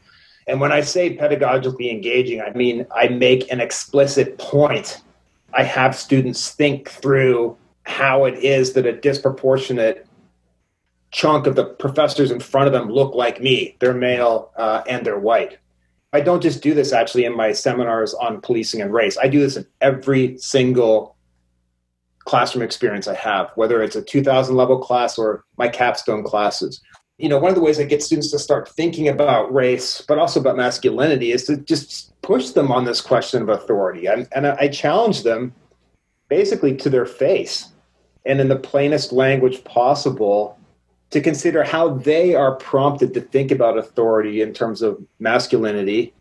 And 0.47 0.61
when 0.61 0.73
I 0.73 0.81
say 0.81 1.17
pedagogically 1.17 1.91
engaging, 1.91 2.41
I 2.41 2.51
mean 2.51 2.87
I 2.95 3.09
make 3.09 3.51
an 3.51 3.61
explicit 3.61 4.39
point. 4.39 5.03
I 5.53 5.63
have 5.63 5.97
students 5.97 6.51
think 6.51 6.89
through 6.89 7.57
how 7.85 8.25
it 8.25 8.35
is 8.39 8.73
that 8.75 8.87
a 8.87 8.93
disproportionate 8.93 10.07
chunk 11.11 11.47
of 11.47 11.57
the 11.57 11.65
professors 11.65 12.31
in 12.31 12.41
front 12.41 12.67
of 12.67 12.73
them 12.73 12.91
look 12.91 13.15
like 13.15 13.41
me. 13.41 13.77
They're 13.79 13.95
male 13.95 14.51
uh, 14.57 14.83
and 14.89 15.05
they're 15.07 15.19
white. 15.19 15.59
I 16.13 16.21
don't 16.21 16.43
just 16.43 16.63
do 16.63 16.75
this 16.75 16.93
actually 16.93 17.25
in 17.25 17.37
my 17.37 17.53
seminars 17.53 18.15
on 18.15 18.41
policing 18.41 18.81
and 18.81 18.93
race. 18.93 19.19
I 19.19 19.29
do 19.29 19.41
this 19.41 19.57
in 19.57 19.67
every 19.81 20.39
single 20.39 21.16
classroom 22.27 22.63
experience 22.63 23.09
I 23.09 23.15
have, 23.15 23.51
whether 23.55 23.83
it's 23.83 23.97
a 23.97 24.03
2000 24.03 24.55
level 24.55 24.79
class 24.79 25.17
or 25.17 25.45
my 25.57 25.69
capstone 25.69 26.23
classes. 26.23 26.83
You 27.19 27.31
know, 27.31 27.39
one 27.39 27.49
of 27.49 27.55
the 27.55 27.63
ways 27.63 27.81
I 27.81 27.85
get 27.85 28.03
students 28.03 28.31
to 28.33 28.39
start 28.39 28.69
thinking 28.69 29.09
about 29.09 29.55
race, 29.55 30.03
but 30.07 30.19
also 30.19 30.39
about 30.39 30.57
masculinity, 30.57 31.33
is 31.33 31.45
to 31.45 31.57
just 31.57 32.13
push 32.21 32.51
them 32.51 32.71
on 32.71 32.85
this 32.85 33.01
question 33.01 33.41
of 33.41 33.49
authority. 33.49 34.07
And, 34.07 34.29
and 34.35 34.47
I 34.47 34.69
challenge 34.69 35.23
them 35.23 35.55
basically 36.29 36.77
to 36.77 36.91
their 36.91 37.07
face 37.07 37.73
and 38.27 38.41
in 38.41 38.49
the 38.49 38.57
plainest 38.57 39.13
language 39.13 39.65
possible 39.65 40.59
to 41.11 41.21
consider 41.21 41.63
how 41.63 41.91
they 41.91 42.35
are 42.35 42.57
prompted 42.57 43.15
to 43.15 43.21
think 43.21 43.53
about 43.53 43.79
authority 43.79 44.43
in 44.43 44.53
terms 44.53 44.83
of 44.83 45.01
masculinity 45.21 46.13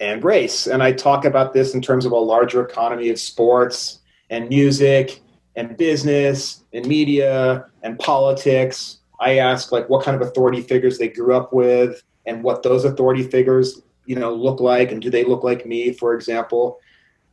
and 0.00 0.24
race. 0.24 0.66
And 0.66 0.82
I 0.82 0.92
talk 0.92 1.26
about 1.26 1.52
this 1.52 1.74
in 1.74 1.82
terms 1.82 2.06
of 2.06 2.12
a 2.12 2.16
larger 2.16 2.66
economy 2.66 3.10
of 3.10 3.20
sports 3.20 4.00
and 4.30 4.48
music 4.48 5.20
and 5.56 5.76
business 5.76 6.62
and 6.72 6.86
media 6.86 7.66
and 7.82 7.98
politics. 7.98 8.98
I 9.18 9.38
ask 9.38 9.72
like 9.72 9.88
what 9.88 10.04
kind 10.04 10.20
of 10.20 10.26
authority 10.26 10.60
figures 10.60 10.98
they 10.98 11.08
grew 11.08 11.34
up 11.34 11.52
with 11.52 12.02
and 12.26 12.42
what 12.42 12.62
those 12.62 12.84
authority 12.84 13.22
figures, 13.22 13.80
you 14.04 14.14
know, 14.14 14.32
look 14.32 14.60
like 14.60 14.92
and 14.92 15.00
do 15.00 15.10
they 15.10 15.24
look 15.24 15.42
like 15.42 15.66
me, 15.66 15.92
for 15.92 16.14
example. 16.14 16.78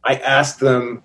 I 0.05 0.15
ask 0.15 0.59
them, 0.59 1.03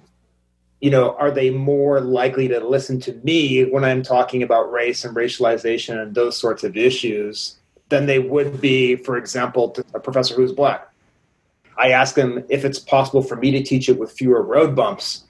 you 0.80 0.90
know, 0.90 1.16
are 1.16 1.32
they 1.32 1.50
more 1.50 2.00
likely 2.00 2.46
to 2.48 2.60
listen 2.60 3.00
to 3.00 3.14
me 3.24 3.64
when 3.64 3.84
I'm 3.84 4.02
talking 4.02 4.44
about 4.44 4.70
race 4.70 5.04
and 5.04 5.16
racialization 5.16 6.00
and 6.00 6.14
those 6.14 6.36
sorts 6.36 6.62
of 6.62 6.76
issues 6.76 7.56
than 7.88 8.06
they 8.06 8.20
would 8.20 8.60
be, 8.60 8.94
for 8.94 9.16
example, 9.16 9.70
to 9.70 9.84
a 9.94 10.00
professor 10.00 10.36
who's 10.36 10.52
black? 10.52 10.88
I 11.76 11.90
ask 11.90 12.14
them 12.14 12.44
if 12.48 12.64
it's 12.64 12.78
possible 12.78 13.22
for 13.22 13.36
me 13.36 13.50
to 13.52 13.62
teach 13.62 13.88
it 13.88 13.98
with 13.98 14.12
fewer 14.12 14.42
road 14.42 14.76
bumps 14.76 15.24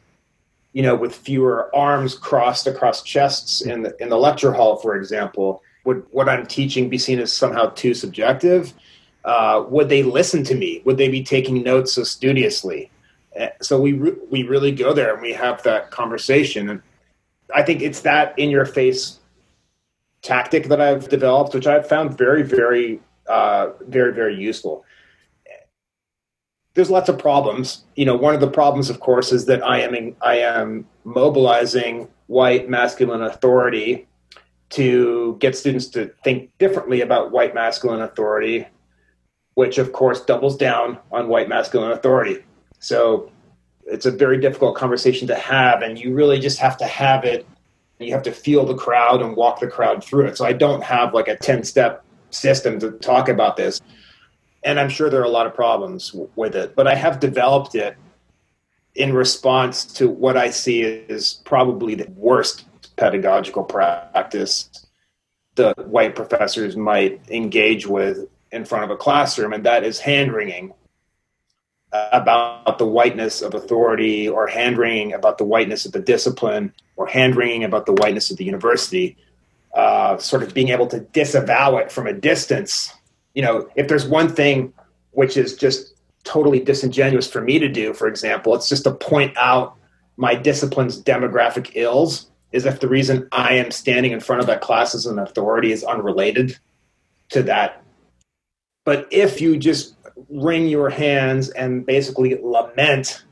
you 0.78 0.85
know, 0.85 0.94
with 0.94 1.12
fewer 1.12 1.75
arms 1.75 2.14
crossed 2.14 2.68
across 2.68 3.02
chests 3.02 3.62
in 3.62 3.82
the, 3.82 4.00
in 4.00 4.11
the 4.11 4.16
lecture 4.16 4.52
hall, 4.52 4.76
for 4.76 4.94
example, 4.94 5.61
would 5.82 6.06
what 6.12 6.28
I'm 6.28 6.47
teaching 6.47 6.88
be 6.88 6.99
seen 6.99 7.18
as 7.18 7.32
somehow 7.32 7.70
too 7.70 7.94
subjective? 7.94 8.73
Uh, 9.25 9.64
would 9.68 9.88
they 9.88 10.04
listen 10.04 10.44
to 10.44 10.54
me? 10.54 10.80
Would 10.85 10.97
they 10.97 11.08
be 11.08 11.25
taking 11.25 11.64
notes 11.64 11.94
so 11.94 12.04
studiously? 12.04 12.92
Uh, 13.37 13.49
so 13.61 13.80
we 13.80 13.94
re- 13.94 14.18
we 14.30 14.44
really 14.44 14.70
go 14.70 14.92
there 14.92 15.12
and 15.14 15.20
we 15.20 15.32
have 15.32 15.64
that 15.64 15.90
conversation. 15.90 16.70
And 16.70 16.80
I 17.52 17.64
think 17.64 17.82
it's 17.82 18.02
that 18.02 18.38
in 18.38 18.49
your 18.49 18.64
face 18.64 19.18
tactic 20.23 20.68
that 20.68 20.80
I've 20.80 21.08
developed, 21.08 21.54
which 21.54 21.66
I've 21.66 21.88
found 21.88 22.16
very, 22.16 22.44
very, 22.44 23.00
uh, 23.28 23.70
very, 23.88 24.12
very 24.12 24.37
useful 24.37 24.85
there's 26.75 26.90
lots 26.90 27.08
of 27.08 27.18
problems. 27.18 27.84
You 27.96 28.04
know, 28.04 28.16
one 28.16 28.34
of 28.34 28.40
the 28.40 28.50
problems, 28.50 28.90
of 28.90 29.00
course, 29.00 29.32
is 29.32 29.46
that 29.46 29.64
I 29.64 29.80
am 29.80 30.16
I 30.22 30.38
am 30.38 30.87
mobilizing 31.04 32.08
white 32.26 32.68
masculine 32.68 33.22
authority 33.22 34.06
to 34.70 35.37
get 35.40 35.56
students 35.56 35.87
to 35.88 36.12
think 36.22 36.50
differently 36.58 37.00
about 37.00 37.32
white 37.32 37.54
masculine 37.54 38.02
authority, 38.02 38.66
which 39.54 39.78
of 39.78 39.92
course 39.92 40.25
doubles 40.25 40.56
down 40.56 40.98
on 41.10 41.28
white 41.28 41.48
masculine 41.48 41.90
authority. 41.90 42.44
So 42.80 43.32
it's 43.87 44.06
a 44.06 44.10
very 44.10 44.38
difficult 44.38 44.76
conversation 44.76 45.26
to 45.28 45.34
have, 45.34 45.82
and 45.82 45.98
you 45.98 46.14
really 46.14 46.38
just 46.38 46.58
have 46.58 46.76
to 46.78 46.84
have 46.84 47.25
it. 47.25 47.46
You 47.98 48.12
have 48.12 48.22
to 48.25 48.32
feel 48.32 48.64
the 48.64 48.75
crowd 48.75 49.22
and 49.22 49.34
walk 49.34 49.58
the 49.58 49.66
crowd 49.66 50.04
through 50.04 50.26
it. 50.26 50.37
So 50.37 50.44
I 50.44 50.52
don't 50.52 50.84
have 50.84 51.14
like 51.14 51.26
a 51.26 51.37
10 51.37 51.64
step 51.64 52.04
system 52.30 52.78
to 52.78 52.92
talk 52.92 53.28
about 53.28 53.56
this 53.56 53.80
and 54.68 54.78
I'm 54.78 54.90
sure 54.90 55.08
there 55.08 55.22
are 55.22 55.25
a 55.25 55.30
lot 55.30 55.46
of 55.46 55.54
problems 55.54 56.14
with 56.37 56.54
it, 56.54 56.76
but 56.76 56.87
I 56.87 56.94
have 56.94 57.20
developed 57.20 57.75
it 57.75 57.96
in 58.94 59.14
response 59.14 59.87
to 59.94 60.10
what 60.10 60.37
I 60.37 60.50
see 60.50 60.82
is 60.82 61.40
probably 61.44 61.94
the 61.94 62.10
worst 62.10 62.66
pedagogical 62.96 63.64
practice 63.64 64.68
the 65.54 65.72
white 65.87 66.14
professors 66.14 66.76
might 66.76 67.20
engage 67.30 67.87
with 67.87 68.28
in 68.52 68.66
front 68.66 68.84
of 68.84 68.90
a 68.90 68.96
classroom, 68.96 69.54
and 69.54 69.64
that 69.64 69.84
is 69.84 69.98
hand 70.00 70.32
wringing 70.34 70.75
about 72.12 72.76
the 72.76 72.87
whiteness 72.87 73.40
of 73.40 73.54
authority, 73.54 74.28
or 74.28 74.46
hand 74.46 74.76
wringing 74.76 75.14
about 75.14 75.38
the 75.38 75.44
whiteness 75.44 75.87
of 75.87 75.92
the 75.92 75.98
discipline, 75.98 76.75
or 76.96 77.06
hand 77.06 77.37
wringing 77.37 77.64
about 77.64 77.87
the 77.87 77.94
whiteness 77.94 78.30
of 78.30 78.37
the 78.37 78.44
university. 78.44 79.16
Uh, 79.75 80.18
sort 80.18 80.42
of 80.42 80.52
being 80.52 80.68
able 80.68 80.87
to 80.87 81.00
disavow 81.00 81.78
it 81.78 81.90
from 81.90 82.06
a 82.06 82.12
distance 82.12 82.92
you 83.38 83.45
know, 83.45 83.68
if 83.76 83.87
there's 83.87 84.04
one 84.04 84.28
thing 84.28 84.73
which 85.12 85.37
is 85.37 85.54
just 85.54 85.95
totally 86.25 86.59
disingenuous 86.59 87.30
for 87.30 87.40
me 87.40 87.61
to 87.61 87.68
do, 87.68 87.95
for 87.95 88.09
example, 88.09 88.52
it's 88.52 88.68
just 88.68 88.83
to 88.83 88.90
point 88.90 89.33
out 89.37 89.76
my 90.16 90.35
discipline's 90.35 91.00
demographic 91.00 91.71
ills 91.76 92.28
is 92.50 92.66
if 92.66 92.80
the 92.80 92.88
reason 92.88 93.28
I 93.30 93.54
am 93.54 93.71
standing 93.71 94.11
in 94.11 94.18
front 94.18 94.40
of 94.40 94.49
that 94.49 94.61
class 94.61 94.92
as 94.92 95.07
an 95.07 95.21
authority 95.21 95.71
is 95.71 95.85
unrelated 95.85 96.59
to 97.28 97.45
that. 97.45 97.85
But 98.85 99.07
if 99.12 99.40
you 99.40 99.57
just 99.57 99.95
wring 100.28 100.66
your 100.66 100.90
hands 100.90 101.49
and 101.50 101.87
basically 101.87 102.40
lament 102.42 103.23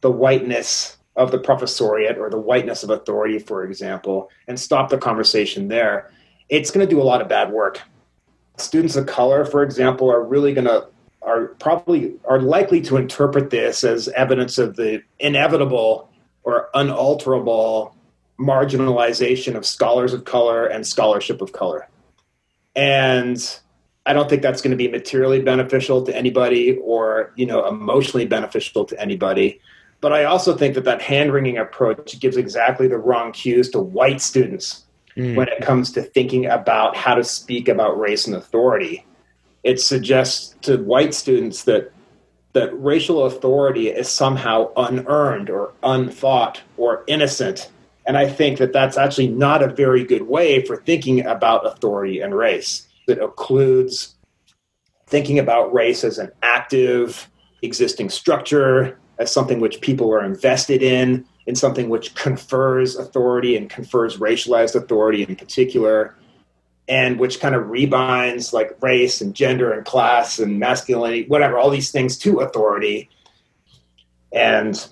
the 0.00 0.10
whiteness 0.10 0.96
of 1.14 1.30
the 1.30 1.38
professoriate 1.38 2.18
or 2.18 2.30
the 2.30 2.40
whiteness 2.40 2.82
of 2.82 2.90
authority, 2.90 3.38
for 3.38 3.62
example, 3.62 4.28
and 4.48 4.58
stop 4.58 4.90
the 4.90 4.98
conversation 4.98 5.68
there, 5.68 6.10
it's 6.48 6.72
going 6.72 6.84
to 6.84 6.92
do 6.92 7.00
a 7.00 7.04
lot 7.04 7.20
of 7.20 7.28
bad 7.28 7.52
work 7.52 7.80
students 8.56 8.96
of 8.96 9.06
color, 9.06 9.44
for 9.44 9.62
example, 9.62 10.10
are 10.10 10.22
really 10.22 10.54
going 10.54 10.66
to 10.66 10.86
are 11.22 11.48
probably 11.60 12.14
are 12.24 12.40
likely 12.40 12.80
to 12.80 12.96
interpret 12.96 13.50
this 13.50 13.84
as 13.84 14.08
evidence 14.08 14.58
of 14.58 14.76
the 14.76 15.02
inevitable 15.20 16.10
or 16.42 16.68
unalterable 16.74 17.96
marginalization 18.38 19.54
of 19.54 19.64
scholars 19.64 20.12
of 20.12 20.24
color 20.24 20.66
and 20.66 20.86
scholarship 20.86 21.40
of 21.40 21.52
color. 21.52 21.88
And 22.74 23.38
I 24.04 24.12
don't 24.12 24.28
think 24.28 24.42
that's 24.42 24.60
going 24.60 24.72
to 24.72 24.76
be 24.76 24.88
materially 24.88 25.40
beneficial 25.40 26.02
to 26.04 26.16
anybody 26.16 26.76
or, 26.78 27.32
you 27.36 27.46
know, 27.46 27.66
emotionally 27.68 28.26
beneficial 28.26 28.84
to 28.86 29.00
anybody. 29.00 29.60
But 30.00 30.12
I 30.12 30.24
also 30.24 30.56
think 30.56 30.74
that 30.74 30.84
that 30.84 31.00
hand 31.00 31.32
wringing 31.32 31.58
approach 31.58 32.18
gives 32.18 32.36
exactly 32.36 32.88
the 32.88 32.98
wrong 32.98 33.30
cues 33.30 33.70
to 33.70 33.78
white 33.78 34.20
students 34.20 34.81
mm. 35.16 35.36
when 35.36 35.48
it 35.48 35.62
comes 35.62 35.92
to 35.92 36.02
thinking 36.02 36.46
about 36.46 36.96
how 36.96 37.14
to 37.14 37.24
speak 37.24 37.68
about 37.68 37.98
race 37.98 38.26
and 38.26 38.36
authority. 38.36 39.04
It 39.62 39.80
suggests 39.80 40.56
to 40.62 40.78
white 40.78 41.14
students 41.14 41.64
that 41.64 41.92
that 42.52 42.70
racial 42.78 43.24
authority 43.24 43.88
is 43.88 44.08
somehow 44.10 44.70
unearned 44.76 45.48
or 45.48 45.72
unthought 45.82 46.60
or 46.76 47.02
innocent. 47.06 47.70
And 48.06 48.18
I 48.18 48.28
think 48.28 48.58
that 48.58 48.72
that's 48.72 48.98
actually 48.98 49.28
not 49.28 49.62
a 49.62 49.68
very 49.68 50.04
good 50.04 50.22
way 50.22 50.64
for 50.64 50.76
thinking 50.76 51.24
about 51.24 51.66
authority 51.66 52.20
and 52.20 52.34
race. 52.34 52.86
It 53.08 53.20
occludes 53.20 54.14
thinking 55.06 55.38
about 55.38 55.72
race 55.72 56.04
as 56.04 56.18
an 56.18 56.30
active, 56.42 57.30
existing 57.62 58.10
structure, 58.10 58.98
as 59.18 59.32
something 59.32 59.60
which 59.60 59.80
people 59.80 60.12
are 60.12 60.24
invested 60.24 60.82
in, 60.82 61.24
in 61.46 61.54
something 61.54 61.88
which 61.88 62.14
confers 62.14 62.96
authority 62.96 63.56
and 63.56 63.68
confers 63.68 64.18
racialized 64.18 64.74
authority 64.74 65.22
in 65.22 65.36
particular, 65.36 66.14
and 66.88 67.18
which 67.18 67.40
kind 67.40 67.54
of 67.54 67.64
rebinds 67.64 68.52
like 68.52 68.80
race 68.80 69.20
and 69.20 69.34
gender 69.34 69.72
and 69.72 69.84
class 69.84 70.38
and 70.38 70.58
masculinity, 70.58 71.24
whatever, 71.28 71.58
all 71.58 71.70
these 71.70 71.90
things 71.90 72.16
to 72.18 72.40
authority. 72.40 73.08
And 74.32 74.84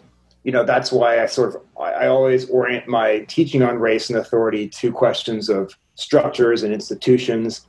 you 0.42 0.52
know 0.52 0.64
that's 0.64 0.90
why 0.90 1.23
I 1.23 1.26
sort 1.26 1.54
of 1.54 1.62
I 1.78 2.07
always 2.07 2.49
orient 2.49 2.88
my 2.88 3.21
teaching 3.28 3.62
on 3.62 3.78
race 3.78 4.11
and 4.11 4.19
authority 4.19 4.69
to 4.69 4.92
questions 4.92 5.49
of 5.49 5.76
structures 5.95 6.62
and 6.62 6.73
institutions. 6.73 7.66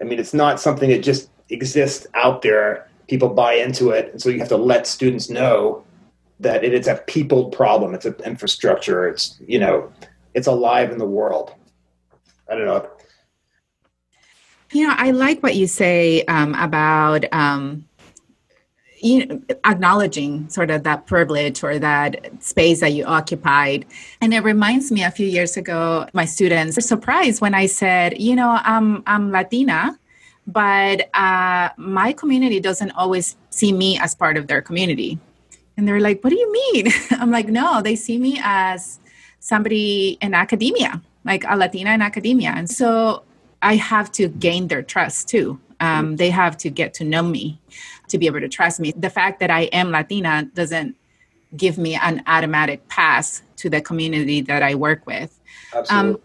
I 0.00 0.04
mean, 0.04 0.18
it's 0.18 0.34
not 0.34 0.60
something 0.60 0.90
that 0.90 1.02
just 1.02 1.30
exists 1.48 2.06
out 2.14 2.42
there. 2.42 2.88
People 3.08 3.28
buy 3.28 3.54
into 3.54 3.90
it, 3.90 4.10
and 4.12 4.20
so 4.20 4.28
you 4.30 4.38
have 4.38 4.48
to 4.48 4.56
let 4.56 4.86
students 4.86 5.30
know 5.30 5.84
that 6.42 6.64
it 6.64 6.74
is 6.74 6.86
a 6.86 6.96
people 7.06 7.46
problem. 7.46 7.94
It's 7.94 8.04
an 8.04 8.16
infrastructure. 8.24 9.08
It's 9.08 9.40
you 9.46 9.58
know, 9.58 9.90
it's 10.34 10.46
alive 10.46 10.90
in 10.90 10.98
the 10.98 11.06
world. 11.06 11.54
I 12.48 12.54
don't 12.54 12.66
know. 12.66 12.88
You 14.72 14.86
know, 14.86 14.94
I 14.96 15.10
like 15.10 15.42
what 15.42 15.54
you 15.54 15.66
say 15.66 16.24
um, 16.24 16.54
about 16.54 17.24
um, 17.32 17.84
you 19.02 19.26
know, 19.26 19.42
acknowledging 19.64 20.48
sort 20.48 20.70
of 20.70 20.84
that 20.84 21.06
privilege 21.06 21.62
or 21.64 21.78
that 21.78 22.30
space 22.42 22.80
that 22.80 22.92
you 22.92 23.04
occupied. 23.04 23.84
And 24.20 24.32
it 24.32 24.40
reminds 24.40 24.92
me 24.92 25.02
a 25.02 25.10
few 25.10 25.26
years 25.26 25.56
ago, 25.56 26.06
my 26.12 26.24
students 26.24 26.76
were 26.76 26.82
surprised 26.82 27.40
when 27.40 27.54
I 27.54 27.66
said, 27.66 28.20
you 28.20 28.36
know, 28.36 28.58
I'm 28.62 29.02
I'm 29.06 29.32
Latina, 29.32 29.98
but 30.46 31.10
uh, 31.14 31.70
my 31.76 32.12
community 32.12 32.60
doesn't 32.60 32.92
always 32.92 33.36
see 33.50 33.72
me 33.72 33.98
as 33.98 34.14
part 34.14 34.36
of 34.36 34.46
their 34.46 34.62
community. 34.62 35.18
And 35.76 35.88
they're 35.88 36.00
like, 36.00 36.22
what 36.22 36.30
do 36.30 36.38
you 36.38 36.52
mean? 36.52 36.92
I'm 37.12 37.30
like, 37.30 37.48
no, 37.48 37.82
they 37.82 37.96
see 37.96 38.18
me 38.18 38.40
as 38.42 38.98
somebody 39.40 40.18
in 40.20 40.34
academia, 40.34 41.00
like 41.24 41.44
a 41.48 41.56
Latina 41.56 41.90
in 41.90 42.02
academia. 42.02 42.52
And 42.56 42.70
so 42.70 43.24
I 43.62 43.76
have 43.76 44.12
to 44.12 44.28
gain 44.28 44.68
their 44.68 44.82
trust 44.82 45.28
too. 45.28 45.58
Um, 45.80 46.16
they 46.16 46.30
have 46.30 46.56
to 46.58 46.70
get 46.70 46.94
to 46.94 47.04
know 47.04 47.22
me 47.22 47.60
to 48.08 48.18
be 48.18 48.26
able 48.26 48.40
to 48.40 48.48
trust 48.48 48.78
me. 48.78 48.92
The 48.96 49.10
fact 49.10 49.40
that 49.40 49.50
I 49.50 49.62
am 49.62 49.90
Latina 49.90 50.48
doesn't 50.54 50.96
give 51.56 51.76
me 51.78 51.96
an 51.96 52.22
automatic 52.26 52.86
pass 52.88 53.42
to 53.56 53.68
the 53.68 53.80
community 53.80 54.40
that 54.42 54.62
I 54.62 54.74
work 54.74 55.06
with. 55.06 55.38
Absolutely. 55.74 56.14
Um, 56.14 56.20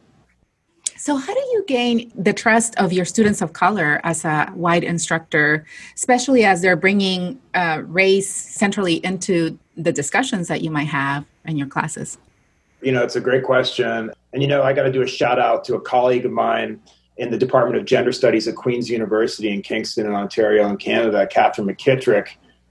so, 0.97 1.15
how 1.15 1.33
do 1.33 1.39
you 1.39 1.63
gain 1.67 2.11
the 2.15 2.33
trust 2.33 2.75
of 2.77 2.91
your 2.91 3.05
students 3.05 3.41
of 3.41 3.53
color 3.53 4.01
as 4.03 4.25
a 4.25 4.47
white 4.47 4.83
instructor, 4.83 5.65
especially 5.95 6.43
as 6.43 6.61
they're 6.61 6.75
bringing 6.75 7.39
uh, 7.53 7.81
race 7.85 8.29
centrally 8.29 8.95
into 9.05 9.57
the 9.75 9.91
discussions 9.91 10.47
that 10.47 10.61
you 10.61 10.71
might 10.71 10.87
have 10.87 11.25
in 11.45 11.57
your 11.57 11.67
classes? 11.67 12.17
You 12.81 12.91
know, 12.91 13.03
it's 13.03 13.15
a 13.15 13.21
great 13.21 13.43
question. 13.43 14.11
And, 14.33 14.41
you 14.41 14.47
know, 14.47 14.63
I 14.63 14.73
got 14.73 14.83
to 14.83 14.91
do 14.91 15.01
a 15.01 15.07
shout 15.07 15.39
out 15.39 15.63
to 15.65 15.75
a 15.75 15.81
colleague 15.81 16.25
of 16.25 16.31
mine 16.31 16.79
in 17.17 17.31
the 17.31 17.37
Department 17.37 17.79
of 17.79 17.85
Gender 17.85 18.11
Studies 18.11 18.47
at 18.47 18.55
Queen's 18.55 18.89
University 18.89 19.51
in 19.51 19.61
Kingston, 19.61 20.05
in 20.05 20.13
Ontario, 20.13 20.67
in 20.67 20.77
Canada, 20.77 21.27
Katherine 21.27 21.67
McKittrick, 21.67 22.29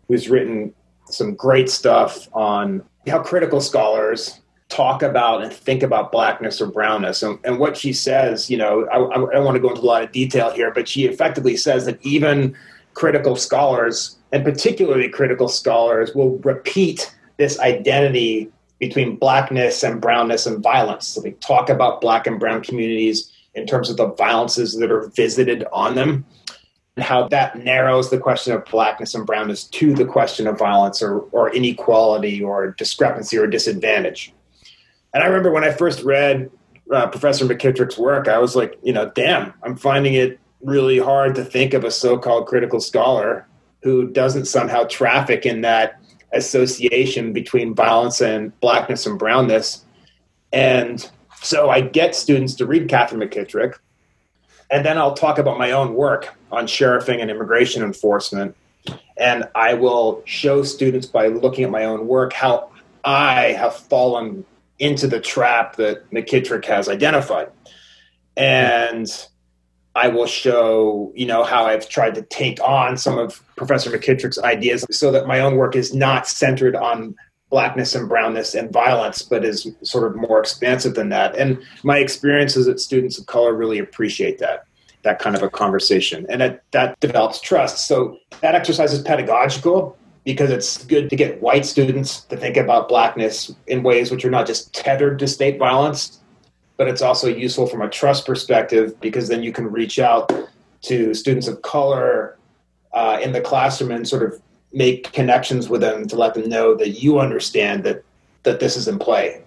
who's 0.08 0.28
written 0.28 0.74
some 1.08 1.34
great 1.34 1.68
stuff 1.68 2.28
on 2.32 2.82
how 3.06 3.22
critical 3.22 3.60
scholars 3.60 4.40
talk 4.68 5.02
about 5.02 5.42
and 5.42 5.52
think 5.52 5.82
about 5.82 6.10
blackness 6.10 6.60
or 6.60 6.66
brownness. 6.66 7.22
And, 7.22 7.38
and 7.44 7.58
what 7.58 7.76
she 7.76 7.92
says, 7.92 8.50
you 8.50 8.56
know, 8.56 8.86
I, 8.86 8.96
I 8.96 9.32
don't 9.32 9.44
want 9.44 9.54
to 9.54 9.60
go 9.60 9.70
into 9.70 9.80
a 9.80 9.82
lot 9.82 10.02
of 10.02 10.12
detail 10.12 10.50
here, 10.50 10.72
but 10.72 10.88
she 10.88 11.06
effectively 11.06 11.56
says 11.56 11.84
that 11.86 12.04
even 12.04 12.56
critical 12.94 13.36
scholars, 13.36 14.16
and 14.32 14.44
particularly 14.44 15.08
critical 15.08 15.48
scholars, 15.48 16.14
will 16.14 16.38
repeat 16.38 17.14
this 17.36 17.58
identity 17.60 18.50
between 18.78 19.16
blackness 19.16 19.82
and 19.82 20.00
brownness 20.00 20.46
and 20.46 20.62
violence. 20.62 21.06
So 21.06 21.20
they 21.20 21.32
talk 21.32 21.70
about 21.70 22.00
black 22.00 22.26
and 22.26 22.40
brown 22.40 22.62
communities 22.62 23.32
in 23.54 23.66
terms 23.66 23.88
of 23.88 23.96
the 23.96 24.08
violences 24.08 24.76
that 24.78 24.90
are 24.90 25.08
visited 25.08 25.64
on 25.72 25.94
them 25.94 26.26
and 26.96 27.04
how 27.04 27.28
that 27.28 27.58
narrows 27.62 28.10
the 28.10 28.18
question 28.18 28.52
of 28.52 28.64
blackness 28.64 29.14
and 29.14 29.26
brownness 29.26 29.64
to 29.64 29.94
the 29.94 30.04
question 30.04 30.46
of 30.46 30.58
violence 30.58 31.02
or, 31.02 31.20
or 31.32 31.54
inequality 31.54 32.42
or 32.42 32.72
discrepancy 32.72 33.36
or 33.36 33.46
disadvantage. 33.46 34.32
And 35.14 35.22
I 35.22 35.26
remember 35.26 35.50
when 35.50 35.64
I 35.64 35.72
first 35.72 36.02
read 36.02 36.50
uh, 36.92 37.06
Professor 37.08 37.44
McKittrick's 37.44 37.98
work, 37.98 38.28
I 38.28 38.38
was 38.38 38.54
like, 38.54 38.78
you 38.82 38.92
know, 38.92 39.10
damn, 39.14 39.52
I'm 39.62 39.76
finding 39.76 40.14
it 40.14 40.38
really 40.60 40.98
hard 40.98 41.34
to 41.36 41.44
think 41.44 41.74
of 41.74 41.84
a 41.84 41.90
so 41.90 42.18
called 42.18 42.46
critical 42.46 42.80
scholar 42.80 43.46
who 43.82 44.08
doesn't 44.08 44.46
somehow 44.46 44.84
traffic 44.84 45.46
in 45.46 45.60
that 45.62 46.00
association 46.32 47.32
between 47.32 47.74
violence 47.74 48.20
and 48.20 48.58
blackness 48.60 49.06
and 49.06 49.18
brownness. 49.18 49.84
And 50.52 51.08
so 51.42 51.70
I 51.70 51.80
get 51.80 52.14
students 52.14 52.54
to 52.56 52.66
read 52.66 52.88
Katherine 52.88 53.20
McKittrick, 53.20 53.74
and 54.70 54.84
then 54.84 54.98
I'll 54.98 55.14
talk 55.14 55.38
about 55.38 55.58
my 55.58 55.70
own 55.70 55.94
work 55.94 56.36
on 56.50 56.66
sheriffing 56.66 57.20
and 57.20 57.30
immigration 57.30 57.82
enforcement. 57.82 58.56
And 59.16 59.48
I 59.54 59.74
will 59.74 60.22
show 60.24 60.62
students 60.62 61.06
by 61.06 61.28
looking 61.28 61.64
at 61.64 61.70
my 61.70 61.84
own 61.84 62.06
work 62.06 62.32
how 62.32 62.70
I 63.04 63.52
have 63.52 63.76
fallen 63.76 64.44
into 64.78 65.06
the 65.06 65.20
trap 65.20 65.76
that 65.76 66.10
McKittrick 66.10 66.64
has 66.66 66.88
identified. 66.88 67.50
And 68.36 69.08
I 69.94 70.08
will 70.08 70.26
show, 70.26 71.10
you 71.14 71.24
know, 71.24 71.42
how 71.42 71.64
I've 71.64 71.88
tried 71.88 72.14
to 72.16 72.22
take 72.22 72.60
on 72.60 72.98
some 72.98 73.16
of 73.16 73.42
Professor 73.56 73.90
McKittrick's 73.90 74.38
ideas 74.38 74.84
so 74.90 75.10
that 75.10 75.26
my 75.26 75.40
own 75.40 75.56
work 75.56 75.74
is 75.74 75.94
not 75.94 76.28
centered 76.28 76.76
on 76.76 77.14
blackness 77.48 77.94
and 77.94 78.08
brownness 78.08 78.54
and 78.54 78.70
violence, 78.70 79.22
but 79.22 79.44
is 79.44 79.66
sort 79.82 80.06
of 80.10 80.16
more 80.16 80.38
expansive 80.38 80.94
than 80.94 81.08
that. 81.08 81.34
And 81.36 81.62
my 81.82 81.98
experience 81.98 82.56
is 82.56 82.66
that 82.66 82.80
students 82.80 83.18
of 83.18 83.26
color 83.26 83.54
really 83.54 83.78
appreciate 83.78 84.38
that, 84.40 84.64
that 85.02 85.18
kind 85.18 85.34
of 85.34 85.42
a 85.42 85.48
conversation. 85.48 86.26
And 86.28 86.42
that, 86.42 86.62
that 86.72 87.00
develops 87.00 87.40
trust. 87.40 87.86
So 87.86 88.18
that 88.42 88.54
exercise 88.54 88.92
is 88.92 89.00
pedagogical 89.00 89.96
because 90.26 90.50
it's 90.50 90.84
good 90.86 91.08
to 91.08 91.14
get 91.14 91.40
white 91.40 91.64
students 91.64 92.22
to 92.22 92.36
think 92.36 92.56
about 92.56 92.88
blackness 92.88 93.54
in 93.68 93.84
ways 93.84 94.10
which 94.10 94.24
are 94.24 94.30
not 94.30 94.44
just 94.44 94.74
tethered 94.74 95.20
to 95.20 95.28
state 95.28 95.56
violence, 95.56 96.18
but 96.76 96.88
it's 96.88 97.00
also 97.00 97.28
useful 97.28 97.64
from 97.64 97.80
a 97.80 97.88
trust 97.88 98.26
perspective 98.26 99.00
because 99.00 99.28
then 99.28 99.44
you 99.44 99.52
can 99.52 99.70
reach 99.70 100.00
out 100.00 100.32
to 100.82 101.14
students 101.14 101.46
of 101.46 101.62
color 101.62 102.36
uh, 102.92 103.20
in 103.22 103.30
the 103.30 103.40
classroom 103.40 103.92
and 103.92 104.06
sort 104.06 104.24
of 104.24 104.42
make 104.72 105.12
connections 105.12 105.68
with 105.68 105.80
them 105.80 106.08
to 106.08 106.16
let 106.16 106.34
them 106.34 106.48
know 106.48 106.74
that 106.74 106.90
you 106.90 107.20
understand 107.20 107.84
that 107.84 108.02
that 108.42 108.58
this 108.58 108.76
is 108.76 108.88
in 108.88 108.98
play. 108.98 109.42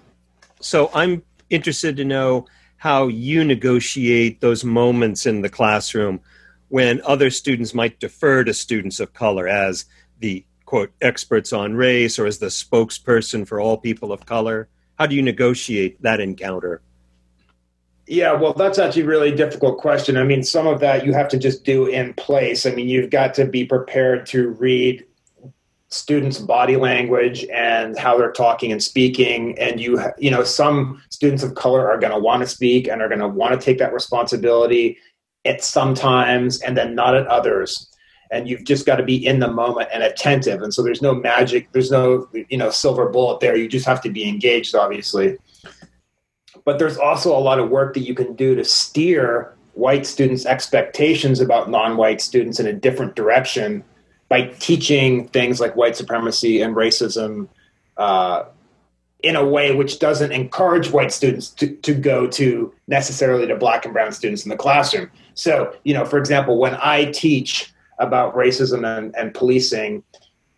So 0.62 0.90
I'm 0.94 1.24
interested 1.50 1.98
to 1.98 2.06
know 2.06 2.48
how 2.78 3.08
you 3.08 3.44
negotiate 3.44 4.40
those 4.40 4.64
moments 4.64 5.26
in 5.26 5.42
the 5.42 5.50
classroom 5.50 6.22
when 6.70 7.02
other 7.02 7.30
students 7.30 7.74
might 7.74 8.00
defer 8.00 8.46
to 8.46 8.54
students 8.54 9.02
of 9.02 9.14
color 9.14 9.48
as 9.48 9.86
the 10.20 10.46
quote 10.70 10.92
experts 11.02 11.52
on 11.52 11.74
race 11.74 12.20
or 12.20 12.28
as 12.28 12.38
the 12.38 12.46
spokesperson 12.46 13.48
for 13.48 13.60
all 13.60 13.76
people 13.76 14.12
of 14.12 14.28
color? 14.28 14.70
How 15.00 15.08
do 15.08 15.16
you 15.16 15.22
negotiate 15.24 16.00
that 16.04 16.20
encounter? 16.20 16.84
Yeah, 18.06 18.34
well, 18.34 18.54
that's 18.54 18.78
actually 18.78 19.02
a 19.02 19.08
really 19.08 19.32
difficult 19.32 19.80
question. 19.80 20.16
I 20.16 20.24
mean, 20.24 20.44
some 20.44 20.68
of 20.68 20.80
that 20.82 21.08
you 21.08 21.14
have 21.14 21.28
to 21.30 21.40
just 21.40 21.64
do 21.64 21.88
in 21.88 22.14
place. 22.14 22.68
I 22.68 22.70
mean, 22.70 22.88
you've 22.88 23.10
got 23.10 23.34
to 23.34 23.46
be 23.46 23.66
prepared 23.66 24.28
to 24.28 24.50
read 24.50 25.04
students' 25.88 26.38
body 26.38 26.76
language 26.76 27.48
and 27.52 27.98
how 27.98 28.20
they're 28.20 28.32
talking 28.32 28.72
and 28.72 28.84
speaking. 28.84 29.58
And 29.58 29.80
you, 29.80 30.00
you 30.20 30.30
know, 30.30 30.44
some 30.44 31.02
students 31.10 31.42
of 31.42 31.56
color 31.56 31.90
are 31.90 31.98
going 31.98 32.14
to 32.14 32.20
want 32.20 32.44
to 32.44 32.48
speak 32.48 32.88
and 32.88 33.02
are 33.02 33.10
going 33.10 33.22
to 33.22 33.28
want 33.28 33.60
to 33.60 33.66
take 33.66 33.80
that 33.80 33.92
responsibility 33.92 35.00
at 35.46 35.64
some 35.64 35.96
times, 35.96 36.62
and 36.62 36.78
then 36.78 36.94
not 36.94 37.16
at 37.16 37.26
others. 37.26 37.92
And 38.32 38.48
you've 38.48 38.64
just 38.64 38.86
got 38.86 38.98
to 38.98 39.04
be 39.04 39.26
in 39.26 39.40
the 39.40 39.52
moment 39.52 39.90
and 39.92 40.04
attentive. 40.04 40.62
And 40.62 40.74
so 40.74 40.84
there's 40.84 41.02
no 41.02 41.16
magic, 41.16 41.72
there's 41.72 41.90
no, 41.90 42.30
you 42.50 42.58
know, 42.58 42.70
silver 42.70 43.10
bullet 43.10 43.40
there. 43.40 43.56
You 43.56 43.68
just 43.68 43.88
have 43.88 44.02
to 44.02 44.10
be 44.10 44.28
engaged, 44.28 44.76
obviously 44.76 45.38
but 46.70 46.78
there's 46.78 46.98
also 46.98 47.36
a 47.36 47.40
lot 47.40 47.58
of 47.58 47.70
work 47.70 47.96
that 47.96 48.02
you 48.02 48.14
can 48.14 48.36
do 48.36 48.54
to 48.54 48.64
steer 48.64 49.56
white 49.74 50.06
students' 50.06 50.46
expectations 50.46 51.40
about 51.40 51.70
non 51.70 51.98
white 51.98 52.22
students 52.22 52.60
in 52.60 52.68
a 52.68 52.74
different 52.74 53.16
direction 53.16 53.84
by 54.28 54.44
teaching 54.60 55.28
things 55.30 55.60
like 55.60 55.76
white 55.76 55.96
supremacy 55.96 56.62
and 56.62 56.76
racism 56.76 57.48
uh, 57.98 58.44
in 59.24 59.36
a 59.36 59.44
way 59.44 59.74
which 59.74 59.98
doesn't 59.98 60.32
encourage 60.32 60.92
white 60.92 61.12
students 61.12 61.50
to, 61.50 61.76
to 61.78 61.94
go 61.94 62.28
to 62.28 62.72
necessarily 62.88 63.48
to 63.48 63.56
black 63.56 63.84
and 63.86 63.94
brown 63.94 64.12
students 64.12 64.44
in 64.44 64.50
the 64.50 64.56
classroom. 64.56 65.10
So, 65.34 65.76
you 65.84 65.94
know, 65.94 66.06
for 66.06 66.20
example, 66.20 66.60
when 66.60 66.76
I 66.76 67.06
teach 67.06 67.74
about 68.00 68.36
racism 68.36 68.86
and, 68.86 69.16
and 69.16 69.34
policing, 69.34 70.04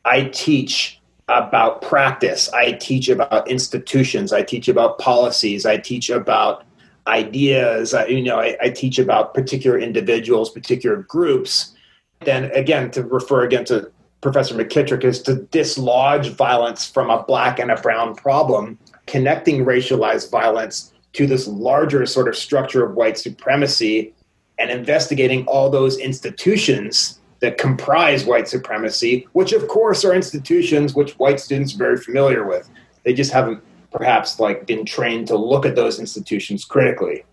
I 0.05 0.25
teach 0.25 0.99
about 1.27 1.81
practice. 1.81 2.49
I 2.53 2.73
teach 2.73 3.09
about 3.09 3.47
institutions. 3.49 4.33
I 4.33 4.43
teach 4.43 4.67
about 4.67 4.99
policies. 4.99 5.65
I 5.65 5.77
teach 5.77 6.09
about 6.09 6.65
ideas. 7.07 7.93
I, 7.93 8.05
you 8.07 8.23
know, 8.23 8.39
I, 8.39 8.57
I 8.61 8.69
teach 8.69 8.99
about 8.99 9.33
particular 9.33 9.79
individuals, 9.79 10.49
particular 10.49 10.97
groups. 10.97 11.73
Then 12.21 12.45
again, 12.51 12.91
to 12.91 13.03
refer 13.03 13.43
again 13.43 13.65
to 13.65 13.91
Professor 14.21 14.53
McKittrick, 14.53 15.03
is 15.03 15.21
to 15.23 15.35
dislodge 15.35 16.29
violence 16.29 16.85
from 16.85 17.09
a 17.09 17.23
black 17.23 17.57
and 17.57 17.71
a 17.71 17.81
brown 17.81 18.13
problem, 18.13 18.77
connecting 19.07 19.65
racialized 19.65 20.29
violence 20.29 20.93
to 21.13 21.25
this 21.25 21.47
larger 21.47 22.05
sort 22.05 22.27
of 22.27 22.35
structure 22.35 22.85
of 22.85 22.93
white 22.93 23.17
supremacy 23.17 24.13
and 24.59 24.69
investigating 24.69 25.45
all 25.47 25.71
those 25.71 25.97
institutions 25.97 27.19
that 27.41 27.57
comprise 27.57 28.23
white 28.25 28.47
supremacy, 28.47 29.27
which 29.33 29.51
of 29.51 29.67
course 29.67 30.05
are 30.05 30.13
institutions 30.13 30.93
which 30.93 31.13
white 31.13 31.39
students 31.39 31.73
are 31.73 31.77
very 31.77 31.97
familiar 31.97 32.47
with. 32.47 32.69
They 33.03 33.13
just 33.13 33.31
haven't 33.31 33.63
perhaps 33.91 34.39
like 34.39 34.65
been 34.65 34.85
trained 34.85 35.27
to 35.27 35.35
look 35.35 35.65
at 35.65 35.75
those 35.75 35.99
institutions 35.99 36.63
critically. 36.63 37.25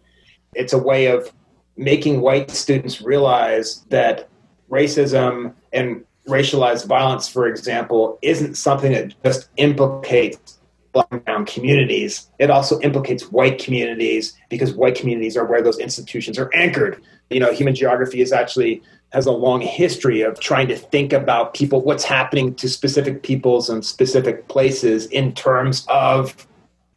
It's 0.54 0.72
a 0.72 0.78
way 0.78 1.06
of 1.06 1.30
making 1.76 2.20
white 2.20 2.50
students 2.50 3.00
realize 3.00 3.84
that 3.90 4.28
racism 4.70 5.54
and 5.72 6.04
racialized 6.26 6.86
violence, 6.86 7.28
for 7.28 7.46
example, 7.46 8.18
isn't 8.22 8.56
something 8.56 8.92
that 8.92 9.14
just 9.22 9.48
implicates 9.56 10.58
black 10.92 11.06
and 11.10 11.24
brown 11.24 11.46
communities. 11.46 12.28
It 12.38 12.50
also 12.50 12.80
implicates 12.80 13.30
white 13.30 13.62
communities 13.62 14.36
because 14.48 14.72
white 14.72 14.94
communities 14.94 15.36
are 15.36 15.44
where 15.44 15.62
those 15.62 15.78
institutions 15.78 16.38
are 16.38 16.50
anchored. 16.54 17.02
You 17.30 17.40
know, 17.40 17.52
human 17.52 17.74
geography 17.74 18.20
is 18.20 18.32
actually 18.32 18.82
has 19.12 19.26
a 19.26 19.32
long 19.32 19.60
history 19.60 20.20
of 20.20 20.38
trying 20.38 20.68
to 20.68 20.76
think 20.76 21.12
about 21.12 21.54
people, 21.54 21.80
what's 21.82 22.04
happening 22.04 22.54
to 22.56 22.68
specific 22.68 23.22
peoples 23.22 23.70
and 23.70 23.84
specific 23.84 24.48
places 24.48 25.06
in 25.06 25.32
terms 25.32 25.86
of 25.88 26.46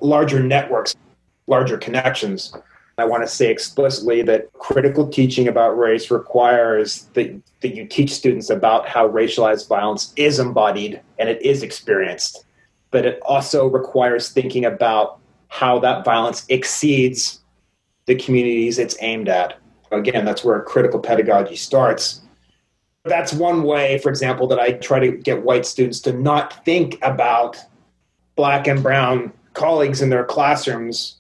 larger 0.02 0.42
networks, 0.42 0.94
larger 1.48 1.78
connections. 1.78 2.54
I 2.98 3.06
want 3.06 3.24
to 3.24 3.28
say 3.28 3.50
explicitly 3.50 4.22
that 4.24 4.52
critical 4.54 5.08
teaching 5.08 5.48
about 5.48 5.78
race 5.78 6.12
requires 6.12 7.04
that, 7.14 7.42
that 7.62 7.76
you 7.76 7.86
teach 7.88 8.12
students 8.12 8.50
about 8.50 8.88
how 8.88 9.08
racialized 9.08 9.70
violence 9.70 10.14
is 10.18 10.38
embodied 10.38 11.02
and 11.18 11.30
it 11.30 11.42
is 11.42 11.64
experienced. 11.64 12.46
But 12.92 13.06
it 13.06 13.20
also 13.22 13.68
requires 13.68 14.30
thinking 14.30 14.66
about 14.66 15.20
how 15.48 15.80
that 15.80 16.04
violence 16.04 16.46
exceeds 16.50 17.40
the 18.06 18.16
communities 18.16 18.78
it's 18.78 18.98
aimed 19.00 19.30
at 19.30 19.61
again, 19.92 20.26
that's 20.26 20.44
where 20.44 20.62
critical 20.62 21.00
pedagogy 21.00 21.56
starts. 21.56 22.22
That's 23.04 23.34
one 23.34 23.64
way, 23.64 23.98
for 24.00 24.10
example, 24.10 24.48
that 24.48 24.60
I 24.60 24.74
try 24.74 25.00
to 25.00 25.12
get 25.12 25.44
white 25.44 25.66
students 25.66 26.00
to 26.02 26.14
not 26.14 26.64
think 26.66 27.00
about 27.02 27.58
black 28.36 28.68
and 28.68 28.82
brown 28.82 29.34
colleagues 29.54 30.02
in 30.02 30.10
their 30.10 30.24
classrooms 30.24 31.18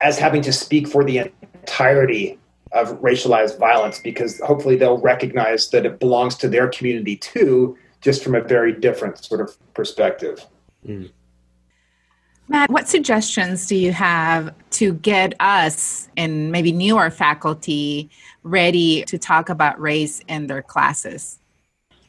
as 0.00 0.18
having 0.18 0.42
to 0.42 0.52
speak 0.52 0.88
for 0.88 1.04
the 1.04 1.30
entirety 1.54 2.38
of 2.72 3.00
racialized 3.00 3.58
violence 3.58 3.98
because 4.00 4.38
hopefully 4.40 4.76
they'll 4.76 4.98
recognize 4.98 5.70
that 5.70 5.86
it 5.86 5.98
belongs 5.98 6.36
to 6.36 6.48
their 6.48 6.68
community 6.68 7.16
too, 7.16 7.76
just 8.00 8.22
from 8.22 8.34
a 8.34 8.40
very 8.40 8.72
different 8.72 9.22
sort 9.24 9.40
of 9.40 9.56
perspective. 9.74 10.44
Mm. 10.86 11.10
Matt, 12.50 12.70
what 12.70 12.88
suggestions 12.88 13.66
do 13.66 13.76
you 13.76 13.92
have 13.92 14.54
to 14.70 14.94
get 14.94 15.34
us 15.38 16.08
and 16.16 16.50
maybe 16.50 16.72
newer 16.72 17.10
faculty 17.10 18.08
ready 18.42 19.04
to 19.04 19.18
talk 19.18 19.50
about 19.50 19.78
race 19.78 20.20
in 20.28 20.46
their 20.46 20.62
classes? 20.62 21.38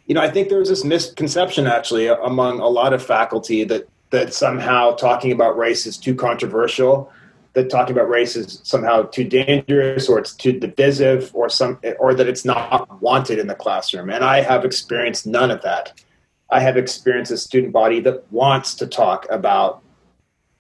You 0.06 0.16
know, 0.16 0.22
I 0.22 0.30
think 0.30 0.50
there's 0.50 0.70
this 0.70 0.86
misconception 0.86 1.68
actually 1.68 2.08
among 2.08 2.60
a 2.60 2.68
lot 2.68 2.94
of 2.94 3.06
faculty 3.06 3.64
that 3.66 3.88
that 4.12 4.34
somehow 4.34 4.96
talking 4.96 5.32
about 5.32 5.56
race 5.56 5.86
is 5.86 5.96
too 5.96 6.16
controversial, 6.16 7.12
that 7.54 7.70
talking 7.70 7.96
about 7.96 8.10
race 8.10 8.36
is 8.36 8.60
somehow 8.64 9.04
too 9.04 9.24
dangerous 9.24 10.10
or 10.10 10.18
it's 10.18 10.34
too 10.34 10.54
divisive 10.54 11.30
or 11.36 11.48
some 11.50 11.80
or 12.00 12.16
that 12.16 12.28
it's 12.28 12.46
not 12.46 13.02
wanted 13.02 13.38
in 13.38 13.48
the 13.48 13.56
classroom. 13.56 14.10
And 14.10 14.24
I 14.24 14.42
have 14.42 14.66
experienced 14.66 15.28
none 15.28 15.52
of 15.52 15.62
that. 15.62 16.02
I 16.50 16.60
have 16.60 16.78
experienced 16.78 17.32
a 17.32 17.38
student 17.38 17.72
body 17.72 18.00
that 18.00 18.32
wants 18.32 18.74
to 18.76 18.88
talk 18.88 19.28
about 19.30 19.84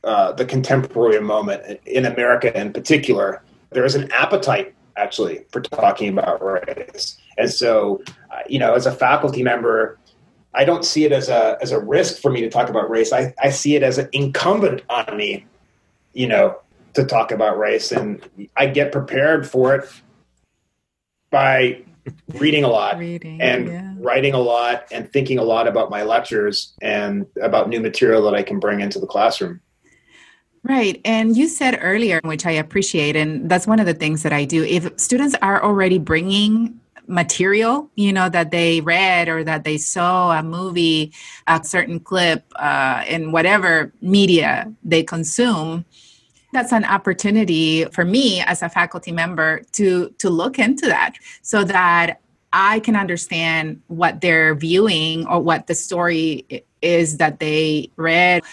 uh, 0.03 0.31
the 0.33 0.45
contemporary 0.45 1.19
moment 1.21 1.79
in 1.85 2.05
America 2.05 2.57
in 2.59 2.71
particular. 2.73 3.43
There 3.71 3.85
is 3.85 3.95
an 3.95 4.12
appetite 4.12 4.73
actually 4.97 5.45
for 5.51 5.62
talking 5.62 6.09
about 6.09 6.43
race. 6.43 7.17
And 7.38 7.49
so, 7.49 8.01
uh, 8.31 8.39
you 8.47 8.59
know, 8.59 8.73
as 8.73 8.85
a 8.85 8.91
faculty 8.91 9.43
member, 9.43 9.97
I 10.53 10.65
don't 10.65 10.83
see 10.83 11.05
it 11.05 11.12
as 11.12 11.29
a 11.29 11.57
as 11.62 11.71
a 11.71 11.79
risk 11.79 12.21
for 12.21 12.31
me 12.31 12.41
to 12.41 12.49
talk 12.49 12.69
about 12.69 12.89
race. 12.89 13.13
I, 13.13 13.33
I 13.41 13.49
see 13.49 13.75
it 13.75 13.83
as 13.83 13.97
an 13.97 14.09
incumbent 14.12 14.81
on 14.89 15.15
me, 15.15 15.45
you 16.13 16.27
know, 16.27 16.59
to 16.93 17.05
talk 17.05 17.31
about 17.31 17.57
race, 17.57 17.91
and 17.91 18.27
I 18.57 18.65
get 18.65 18.91
prepared 18.91 19.47
for 19.47 19.75
it 19.75 19.89
by 21.29 21.83
reading 22.33 22.63
a 22.63 22.67
lot 22.67 22.97
reading, 22.97 23.39
and 23.39 23.67
yeah. 23.67 23.93
writing 23.99 24.33
a 24.33 24.39
lot 24.39 24.85
and 24.91 25.12
thinking 25.12 25.38
a 25.38 25.43
lot 25.43 25.67
about 25.67 25.91
my 25.91 26.01
lectures 26.01 26.73
and 26.81 27.27
about 27.41 27.69
new 27.69 27.79
material 27.79 28.23
that 28.23 28.33
I 28.33 28.41
can 28.41 28.59
bring 28.59 28.79
into 28.79 28.99
the 28.99 29.07
classroom. 29.07 29.62
Right. 30.63 30.99
And 31.05 31.37
you 31.37 31.47
said 31.47 31.79
earlier, 31.81 32.19
which 32.23 32.45
I 32.45 32.51
appreciate, 32.51 33.15
and 33.15 33.49
that's 33.49 33.65
one 33.65 33.79
of 33.79 33.85
the 33.85 33.93
things 33.93 34.23
that 34.23 34.33
I 34.33 34.45
do. 34.45 34.63
If 34.63 34.99
students 34.99 35.35
are 35.41 35.63
already 35.63 35.99
bringing 35.99 36.79
material, 37.07 37.89
you 37.95 38.13
know, 38.13 38.29
that 38.29 38.51
they 38.51 38.81
read 38.81 39.29
or 39.29 39.43
that 39.43 39.63
they 39.63 39.77
saw 39.77 40.37
a 40.37 40.43
movie, 40.43 41.13
a 41.47 41.63
certain 41.63 41.99
clip 41.99 42.45
uh, 42.55 43.03
in 43.07 43.31
whatever 43.31 43.91
media 44.01 44.71
they 44.83 45.01
consume, 45.01 45.85
that's 46.53 46.71
an 46.71 46.85
opportunity 46.85 47.85
for 47.85 48.05
me 48.05 48.41
as 48.41 48.61
a 48.61 48.69
faculty 48.69 49.11
member 49.11 49.61
to 49.73 50.09
to 50.17 50.29
look 50.29 50.57
into 50.57 50.87
that 50.87 51.13
so 51.41 51.63
that 51.63 52.19
I 52.51 52.79
can 52.79 52.95
understand 52.95 53.81
what 53.87 54.21
they're 54.21 54.55
viewing 54.55 55.27
or 55.27 55.39
what 55.39 55.67
the 55.67 55.75
story 55.75 56.45
is 56.81 57.17
that 57.17 57.39
they 57.39 57.91
read 57.95 58.43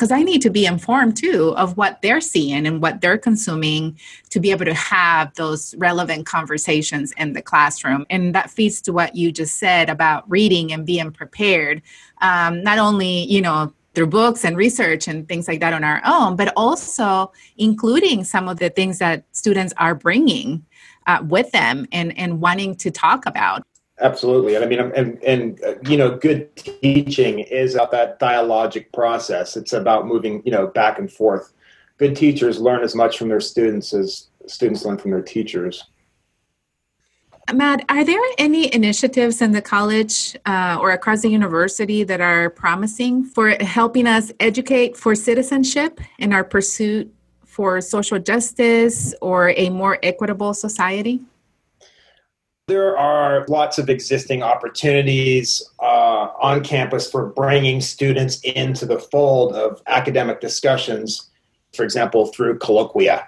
because 0.00 0.12
I 0.12 0.22
need 0.22 0.40
to 0.40 0.50
be 0.50 0.64
informed 0.64 1.18
too 1.18 1.54
of 1.58 1.76
what 1.76 2.00
they're 2.00 2.22
seeing 2.22 2.66
and 2.66 2.80
what 2.80 3.02
they're 3.02 3.18
consuming 3.18 3.98
to 4.30 4.40
be 4.40 4.50
able 4.50 4.64
to 4.64 4.72
have 4.72 5.34
those 5.34 5.74
relevant 5.74 6.24
conversations 6.24 7.12
in 7.18 7.34
the 7.34 7.42
classroom. 7.42 8.06
And 8.08 8.34
that 8.34 8.48
feeds 8.48 8.80
to 8.82 8.94
what 8.94 9.14
you 9.14 9.30
just 9.30 9.58
said 9.58 9.90
about 9.90 10.24
reading 10.30 10.72
and 10.72 10.86
being 10.86 11.10
prepared. 11.10 11.82
Um, 12.22 12.62
not 12.62 12.78
only, 12.78 13.24
you 13.24 13.42
know, 13.42 13.74
through 13.94 14.06
books 14.06 14.42
and 14.42 14.56
research 14.56 15.06
and 15.06 15.28
things 15.28 15.46
like 15.46 15.60
that 15.60 15.74
on 15.74 15.84
our 15.84 16.00
own, 16.06 16.34
but 16.34 16.50
also 16.56 17.30
including 17.58 18.24
some 18.24 18.48
of 18.48 18.58
the 18.58 18.70
things 18.70 19.00
that 19.00 19.24
students 19.32 19.74
are 19.76 19.94
bringing 19.94 20.64
uh, 21.08 21.22
with 21.28 21.50
them 21.50 21.86
and, 21.92 22.16
and 22.16 22.40
wanting 22.40 22.74
to 22.76 22.90
talk 22.90 23.26
about. 23.26 23.62
Absolutely, 24.00 24.54
and 24.54 24.64
I 24.64 24.66
mean, 24.66 24.80
and 24.80 25.22
and 25.22 25.62
uh, 25.62 25.74
you 25.86 25.98
know, 25.98 26.16
good 26.16 26.54
teaching 26.56 27.40
is 27.40 27.74
about 27.74 27.90
that 27.90 28.18
dialogic 28.18 28.92
process. 28.92 29.56
It's 29.56 29.74
about 29.74 30.06
moving, 30.06 30.42
you 30.44 30.52
know, 30.52 30.68
back 30.68 30.98
and 30.98 31.12
forth. 31.12 31.52
Good 31.98 32.16
teachers 32.16 32.58
learn 32.58 32.82
as 32.82 32.94
much 32.94 33.18
from 33.18 33.28
their 33.28 33.40
students 33.40 33.92
as 33.92 34.28
students 34.46 34.86
learn 34.86 34.96
from 34.96 35.10
their 35.10 35.20
teachers. 35.22 35.84
Matt, 37.52 37.84
are 37.88 38.04
there 38.04 38.20
any 38.38 38.72
initiatives 38.72 39.42
in 39.42 39.52
the 39.52 39.60
college 39.60 40.36
uh, 40.46 40.78
or 40.80 40.92
across 40.92 41.22
the 41.22 41.28
university 41.28 42.04
that 42.04 42.20
are 42.20 42.48
promising 42.48 43.24
for 43.24 43.50
helping 43.60 44.06
us 44.06 44.32
educate 44.40 44.96
for 44.96 45.14
citizenship 45.14 46.00
in 46.18 46.32
our 46.32 46.44
pursuit 46.44 47.12
for 47.44 47.80
social 47.80 48.18
justice 48.18 49.14
or 49.20 49.50
a 49.56 49.68
more 49.68 49.98
equitable 50.02 50.54
society? 50.54 51.20
There 52.70 52.96
are 52.96 53.44
lots 53.48 53.78
of 53.80 53.90
existing 53.90 54.44
opportunities 54.44 55.60
uh, 55.80 56.28
on 56.40 56.62
campus 56.62 57.10
for 57.10 57.26
bringing 57.26 57.80
students 57.80 58.38
into 58.42 58.86
the 58.86 59.00
fold 59.00 59.56
of 59.56 59.82
academic 59.88 60.40
discussions, 60.40 61.28
for 61.74 61.82
example, 61.82 62.26
through 62.26 62.60
colloquia. 62.60 63.26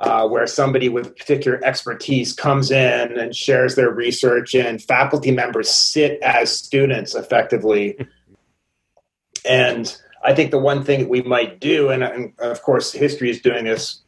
Uh, 0.00 0.26
where 0.26 0.44
somebody 0.48 0.88
with 0.88 1.16
particular 1.16 1.64
expertise 1.64 2.32
comes 2.32 2.72
in 2.72 3.16
and 3.16 3.34
shares 3.34 3.76
their 3.76 3.90
research, 3.90 4.56
and 4.56 4.82
faculty 4.82 5.30
members 5.30 5.70
sit 5.70 6.20
as 6.20 6.50
students 6.50 7.14
effectively. 7.14 7.96
and 9.48 9.96
I 10.24 10.34
think 10.34 10.50
the 10.50 10.58
one 10.58 10.82
thing 10.82 11.02
that 11.02 11.08
we 11.08 11.22
might 11.22 11.60
do, 11.60 11.90
and, 11.90 12.02
and 12.02 12.32
of 12.40 12.60
course, 12.62 12.90
history 12.90 13.30
is 13.30 13.40
doing 13.40 13.66
this 13.66 14.00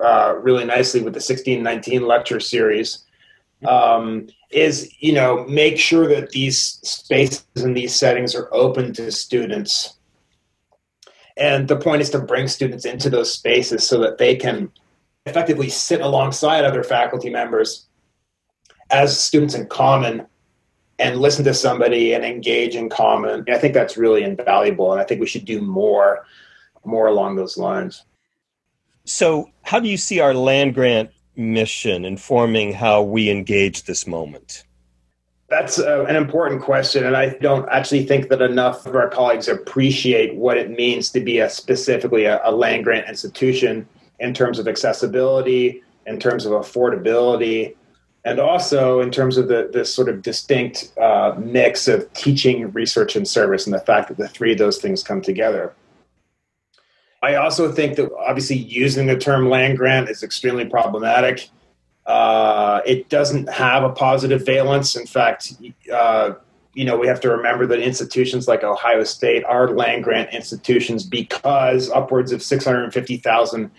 uh, 0.00 0.36
really 0.40 0.64
nicely 0.64 1.00
with 1.00 1.14
the 1.14 1.18
1619 1.18 2.06
lecture 2.06 2.38
series, 2.38 3.05
um, 3.64 4.28
is 4.50 4.92
you 4.98 5.12
know 5.12 5.44
make 5.44 5.78
sure 5.78 6.06
that 6.08 6.30
these 6.30 6.58
spaces 6.82 7.44
and 7.56 7.76
these 7.76 7.94
settings 7.94 8.34
are 8.34 8.52
open 8.52 8.92
to 8.94 9.10
students. 9.10 9.94
And 11.38 11.68
the 11.68 11.76
point 11.76 12.00
is 12.00 12.10
to 12.10 12.18
bring 12.18 12.48
students 12.48 12.86
into 12.86 13.10
those 13.10 13.32
spaces 13.32 13.86
so 13.86 14.00
that 14.00 14.16
they 14.16 14.36
can 14.36 14.72
effectively 15.26 15.68
sit 15.68 16.00
alongside 16.00 16.64
other 16.64 16.82
faculty 16.82 17.28
members 17.28 17.86
as 18.90 19.18
students 19.18 19.54
in 19.54 19.66
common 19.66 20.26
and 20.98 21.20
listen 21.20 21.44
to 21.44 21.52
somebody 21.52 22.14
and 22.14 22.24
engage 22.24 22.74
in 22.74 22.88
common. 22.88 23.44
I 23.48 23.58
think 23.58 23.74
that's 23.74 23.98
really 23.98 24.22
invaluable 24.22 24.92
and 24.92 25.00
i 25.00 25.04
think 25.04 25.20
we 25.20 25.26
should 25.26 25.44
do 25.44 25.60
more 25.60 26.24
more 26.84 27.08
along 27.08 27.34
those 27.34 27.58
lines. 27.58 28.04
So 29.04 29.50
how 29.62 29.80
do 29.80 29.88
you 29.88 29.96
see 29.96 30.20
our 30.20 30.34
land 30.34 30.74
grant 30.74 31.10
mission 31.36 32.04
informing 32.04 32.72
how 32.72 33.02
we 33.02 33.30
engage 33.30 33.84
this 33.84 34.06
moment? 34.06 34.64
That's 35.48 35.78
uh, 35.78 36.04
an 36.08 36.16
important 36.16 36.62
question, 36.62 37.04
and 37.04 37.16
I 37.16 37.30
don't 37.40 37.68
actually 37.68 38.04
think 38.04 38.30
that 38.30 38.42
enough 38.42 38.84
of 38.84 38.96
our 38.96 39.08
colleagues 39.08 39.46
appreciate 39.46 40.34
what 40.34 40.56
it 40.56 40.70
means 40.70 41.10
to 41.10 41.20
be 41.20 41.38
a 41.38 41.48
specifically 41.48 42.24
a, 42.24 42.40
a 42.42 42.50
land 42.50 42.82
grant 42.82 43.08
institution 43.08 43.88
in 44.18 44.34
terms 44.34 44.58
of 44.58 44.66
accessibility, 44.66 45.82
in 46.06 46.18
terms 46.18 46.46
of 46.46 46.52
affordability, 46.52 47.76
and 48.24 48.40
also 48.40 49.00
in 49.00 49.12
terms 49.12 49.36
of 49.36 49.46
the 49.46 49.70
this 49.72 49.92
sort 49.94 50.08
of 50.08 50.20
distinct 50.20 50.92
uh, 50.98 51.36
mix 51.38 51.86
of 51.86 52.12
teaching, 52.12 52.72
research, 52.72 53.14
and 53.14 53.28
service, 53.28 53.66
and 53.66 53.74
the 53.74 53.80
fact 53.80 54.08
that 54.08 54.16
the 54.16 54.28
three 54.28 54.50
of 54.50 54.58
those 54.58 54.78
things 54.78 55.04
come 55.04 55.22
together. 55.22 55.72
I 57.26 57.34
also 57.34 57.72
think 57.72 57.96
that 57.96 58.08
obviously 58.20 58.56
using 58.56 59.06
the 59.08 59.18
term 59.18 59.50
land 59.50 59.76
grant 59.76 60.08
is 60.08 60.22
extremely 60.22 60.64
problematic. 60.64 61.50
Uh, 62.06 62.82
it 62.86 63.08
doesn't 63.08 63.48
have 63.48 63.82
a 63.82 63.90
positive 63.90 64.46
valence. 64.46 64.94
In 64.94 65.06
fact, 65.06 65.54
uh, 65.92 66.34
you 66.74 66.84
know, 66.84 66.96
we 66.96 67.08
have 67.08 67.20
to 67.22 67.28
remember 67.28 67.66
that 67.66 67.80
institutions 67.80 68.46
like 68.46 68.62
Ohio 68.62 69.02
State 69.02 69.42
are 69.42 69.70
land 69.70 70.04
grant 70.04 70.32
institutions 70.32 71.02
because 71.02 71.90
upwards 71.90 72.30
of 72.30 72.44
650,000 72.44 73.72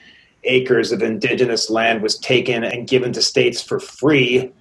acres 0.44 0.92
of 0.92 1.02
indigenous 1.02 1.70
land 1.70 2.02
was 2.02 2.18
taken 2.18 2.66
and 2.66 2.86
given 2.86 3.14
to 3.14 3.22
states 3.22 3.62
for 3.62 3.80
free 3.80 4.52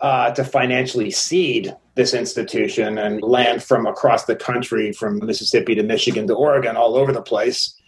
uh, 0.00 0.32
to 0.32 0.42
financially 0.42 1.12
seed 1.12 1.76
this 1.94 2.14
institution 2.14 2.98
and 2.98 3.22
land 3.22 3.62
from 3.62 3.86
across 3.86 4.24
the 4.24 4.34
country, 4.34 4.92
from 4.92 5.24
Mississippi 5.24 5.76
to 5.76 5.84
Michigan 5.84 6.26
to 6.26 6.34
Oregon, 6.34 6.76
all 6.76 6.96
over 6.96 7.12
the 7.12 7.22
place 7.22 7.78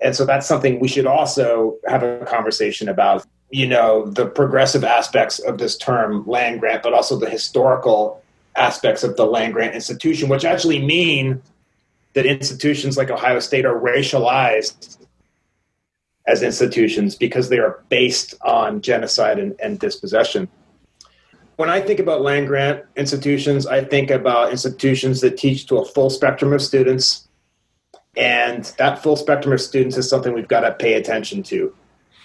and 0.00 0.14
so 0.14 0.24
that's 0.24 0.46
something 0.46 0.80
we 0.80 0.88
should 0.88 1.06
also 1.06 1.76
have 1.86 2.02
a 2.02 2.24
conversation 2.26 2.88
about, 2.88 3.26
you 3.50 3.66
know, 3.66 4.06
the 4.06 4.26
progressive 4.26 4.84
aspects 4.84 5.38
of 5.38 5.58
this 5.58 5.76
term 5.76 6.26
land 6.26 6.60
grant, 6.60 6.82
but 6.82 6.94
also 6.94 7.18
the 7.18 7.28
historical 7.28 8.22
aspects 8.56 9.02
of 9.02 9.16
the 9.16 9.24
land 9.24 9.52
grant 9.52 9.74
institution, 9.74 10.28
which 10.28 10.44
actually 10.44 10.84
mean 10.84 11.42
that 12.14 12.26
institutions 12.26 12.96
like 12.96 13.10
Ohio 13.10 13.40
State 13.40 13.64
are 13.64 13.78
racialized 13.78 14.98
as 16.26 16.42
institutions 16.42 17.14
because 17.14 17.48
they 17.48 17.58
are 17.58 17.82
based 17.88 18.34
on 18.42 18.80
genocide 18.80 19.38
and, 19.38 19.54
and 19.62 19.78
dispossession. 19.78 20.48
When 21.56 21.68
I 21.68 21.80
think 21.80 22.00
about 22.00 22.22
land 22.22 22.46
grant 22.46 22.84
institutions, 22.96 23.66
I 23.66 23.84
think 23.84 24.10
about 24.10 24.50
institutions 24.50 25.20
that 25.20 25.36
teach 25.36 25.66
to 25.66 25.78
a 25.78 25.84
full 25.84 26.08
spectrum 26.08 26.52
of 26.52 26.62
students 26.62 27.28
And 28.16 28.64
that 28.78 29.02
full 29.02 29.16
spectrum 29.16 29.52
of 29.52 29.60
students 29.60 29.96
is 29.96 30.08
something 30.08 30.32
we've 30.32 30.48
got 30.48 30.60
to 30.60 30.72
pay 30.72 30.94
attention 30.94 31.42
to. 31.44 31.74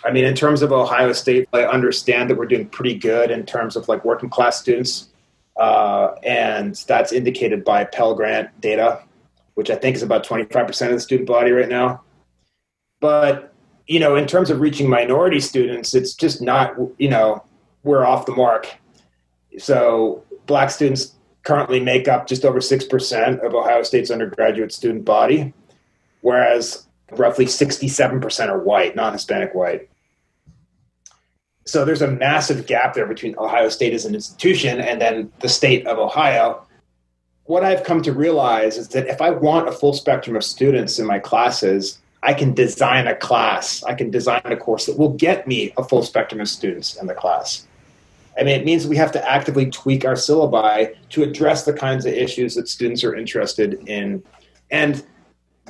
I 0.03 0.11
mean, 0.11 0.23
in 0.23 0.35
terms 0.35 0.61
of 0.61 0.71
Ohio 0.71 1.13
State, 1.13 1.49
I 1.53 1.63
understand 1.63 2.29
that 2.29 2.37
we're 2.37 2.45
doing 2.45 2.67
pretty 2.67 2.95
good 2.95 3.31
in 3.31 3.45
terms 3.45 3.75
of 3.75 3.87
like 3.87 4.05
working 4.05 4.29
class 4.29 4.59
students. 4.59 5.09
Uh, 5.57 6.15
and 6.23 6.75
that's 6.87 7.11
indicated 7.11 7.63
by 7.63 7.85
Pell 7.85 8.13
Grant 8.13 8.49
data, 8.61 9.01
which 9.55 9.69
I 9.69 9.75
think 9.75 9.95
is 9.95 10.03
about 10.03 10.25
25% 10.25 10.87
of 10.87 10.91
the 10.93 10.99
student 10.99 11.27
body 11.27 11.51
right 11.51 11.69
now. 11.69 12.01
But, 12.99 13.53
you 13.87 13.99
know, 13.99 14.15
in 14.15 14.27
terms 14.27 14.49
of 14.49 14.59
reaching 14.59 14.89
minority 14.89 15.39
students, 15.39 15.95
it's 15.95 16.13
just 16.13 16.41
not, 16.41 16.75
you 16.97 17.09
know, 17.09 17.43
we're 17.83 18.05
off 18.05 18.25
the 18.25 18.35
mark. 18.35 18.75
So 19.57 20.23
black 20.45 20.69
students 20.71 21.15
currently 21.43 21.79
make 21.79 22.07
up 22.07 22.27
just 22.27 22.43
over 22.43 22.59
6% 22.59 23.45
of 23.45 23.53
Ohio 23.53 23.83
State's 23.83 24.11
undergraduate 24.11 24.73
student 24.73 25.05
body, 25.05 25.53
whereas 26.25 26.87
roughly 27.11 27.45
67% 27.45 28.49
are 28.49 28.57
white, 28.57 28.95
non 28.95 29.13
Hispanic 29.13 29.53
white. 29.53 29.87
So 31.65 31.85
there's 31.85 32.01
a 32.01 32.09
massive 32.09 32.65
gap 32.65 32.95
there 32.95 33.05
between 33.05 33.37
Ohio 33.37 33.69
State 33.69 33.93
as 33.93 34.05
an 34.05 34.15
institution 34.15 34.81
and 34.81 34.99
then 34.99 35.31
the 35.41 35.49
state 35.49 35.85
of 35.85 35.99
Ohio. 35.99 36.65
What 37.43 37.63
I've 37.63 37.83
come 37.83 38.01
to 38.01 38.11
realize 38.11 38.75
is 38.77 38.87
that 38.89 39.05
if 39.05 39.21
I 39.21 39.29
want 39.29 39.67
a 39.67 39.71
full 39.71 39.93
spectrum 39.93 40.35
of 40.35 40.43
students 40.43 40.97
in 40.97 41.05
my 41.05 41.19
classes, 41.19 41.99
I 42.23 42.33
can 42.33 42.55
design 42.55 43.05
a 43.05 43.15
class, 43.15 43.83
I 43.83 43.93
can 43.93 44.09
design 44.09 44.41
a 44.45 44.57
course 44.57 44.87
that 44.87 44.97
will 44.97 45.13
get 45.13 45.47
me 45.47 45.73
a 45.77 45.83
full 45.83 46.01
spectrum 46.01 46.41
of 46.41 46.49
students 46.49 46.95
in 46.95 47.05
the 47.05 47.13
class. 47.13 47.67
I 48.35 48.43
mean, 48.43 48.59
it 48.59 48.65
means 48.65 48.87
we 48.87 48.97
have 48.97 49.11
to 49.11 49.29
actively 49.29 49.69
tweak 49.69 50.05
our 50.05 50.15
syllabi 50.15 50.95
to 51.09 51.21
address 51.21 51.65
the 51.65 51.73
kinds 51.73 52.03
of 52.07 52.13
issues 52.13 52.55
that 52.55 52.67
students 52.67 53.03
are 53.03 53.15
interested 53.15 53.75
in. 53.87 54.23
And 54.71 55.05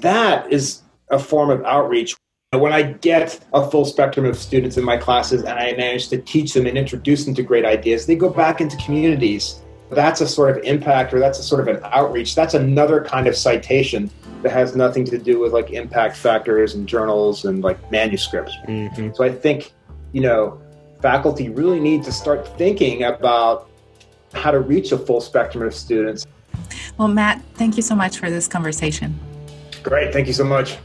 that 0.01 0.51
is 0.51 0.81
a 1.09 1.19
form 1.19 1.49
of 1.49 1.63
outreach. 1.65 2.15
When 2.51 2.71
I 2.71 2.83
get 2.83 3.39
a 3.53 3.69
full 3.69 3.85
spectrum 3.85 4.25
of 4.25 4.37
students 4.37 4.77
in 4.77 4.83
my 4.83 4.97
classes 4.97 5.41
and 5.41 5.59
I 5.59 5.73
manage 5.73 6.07
to 6.09 6.17
teach 6.17 6.53
them 6.53 6.65
and 6.65 6.77
introduce 6.77 7.25
them 7.25 7.33
to 7.35 7.43
great 7.43 7.65
ideas, 7.65 8.05
they 8.05 8.15
go 8.15 8.29
back 8.29 8.61
into 8.61 8.77
communities. 8.77 9.61
That's 9.91 10.21
a 10.21 10.27
sort 10.27 10.57
of 10.57 10.63
impact 10.63 11.13
or 11.13 11.19
that's 11.19 11.37
a 11.37 11.43
sort 11.43 11.67
of 11.67 11.75
an 11.75 11.81
outreach. 11.83 12.33
That's 12.33 12.53
another 12.53 13.03
kind 13.03 13.27
of 13.27 13.35
citation 13.35 14.09
that 14.41 14.51
has 14.51 14.75
nothing 14.75 15.05
to 15.05 15.17
do 15.17 15.39
with 15.39 15.53
like 15.53 15.71
impact 15.71 16.15
factors 16.15 16.75
and 16.75 16.87
journals 16.87 17.45
and 17.45 17.63
like 17.63 17.91
manuscripts. 17.91 18.55
Mm-hmm. 18.67 19.13
So 19.13 19.23
I 19.23 19.31
think, 19.31 19.73
you 20.11 20.21
know, 20.21 20.61
faculty 21.01 21.49
really 21.49 21.79
need 21.79 22.03
to 22.03 22.11
start 22.11 22.57
thinking 22.57 23.03
about 23.03 23.69
how 24.33 24.51
to 24.51 24.59
reach 24.59 24.91
a 24.91 24.97
full 24.97 25.21
spectrum 25.21 25.63
of 25.63 25.73
students. 25.73 26.25
Well, 26.97 27.07
Matt, 27.07 27.41
thank 27.55 27.75
you 27.75 27.83
so 27.83 27.95
much 27.95 28.17
for 28.17 28.29
this 28.29 28.47
conversation. 28.47 29.19
Great. 29.85 30.11
Thank 30.11 30.25
you 30.25 30.33
so 30.33 30.43
much. 30.43 30.77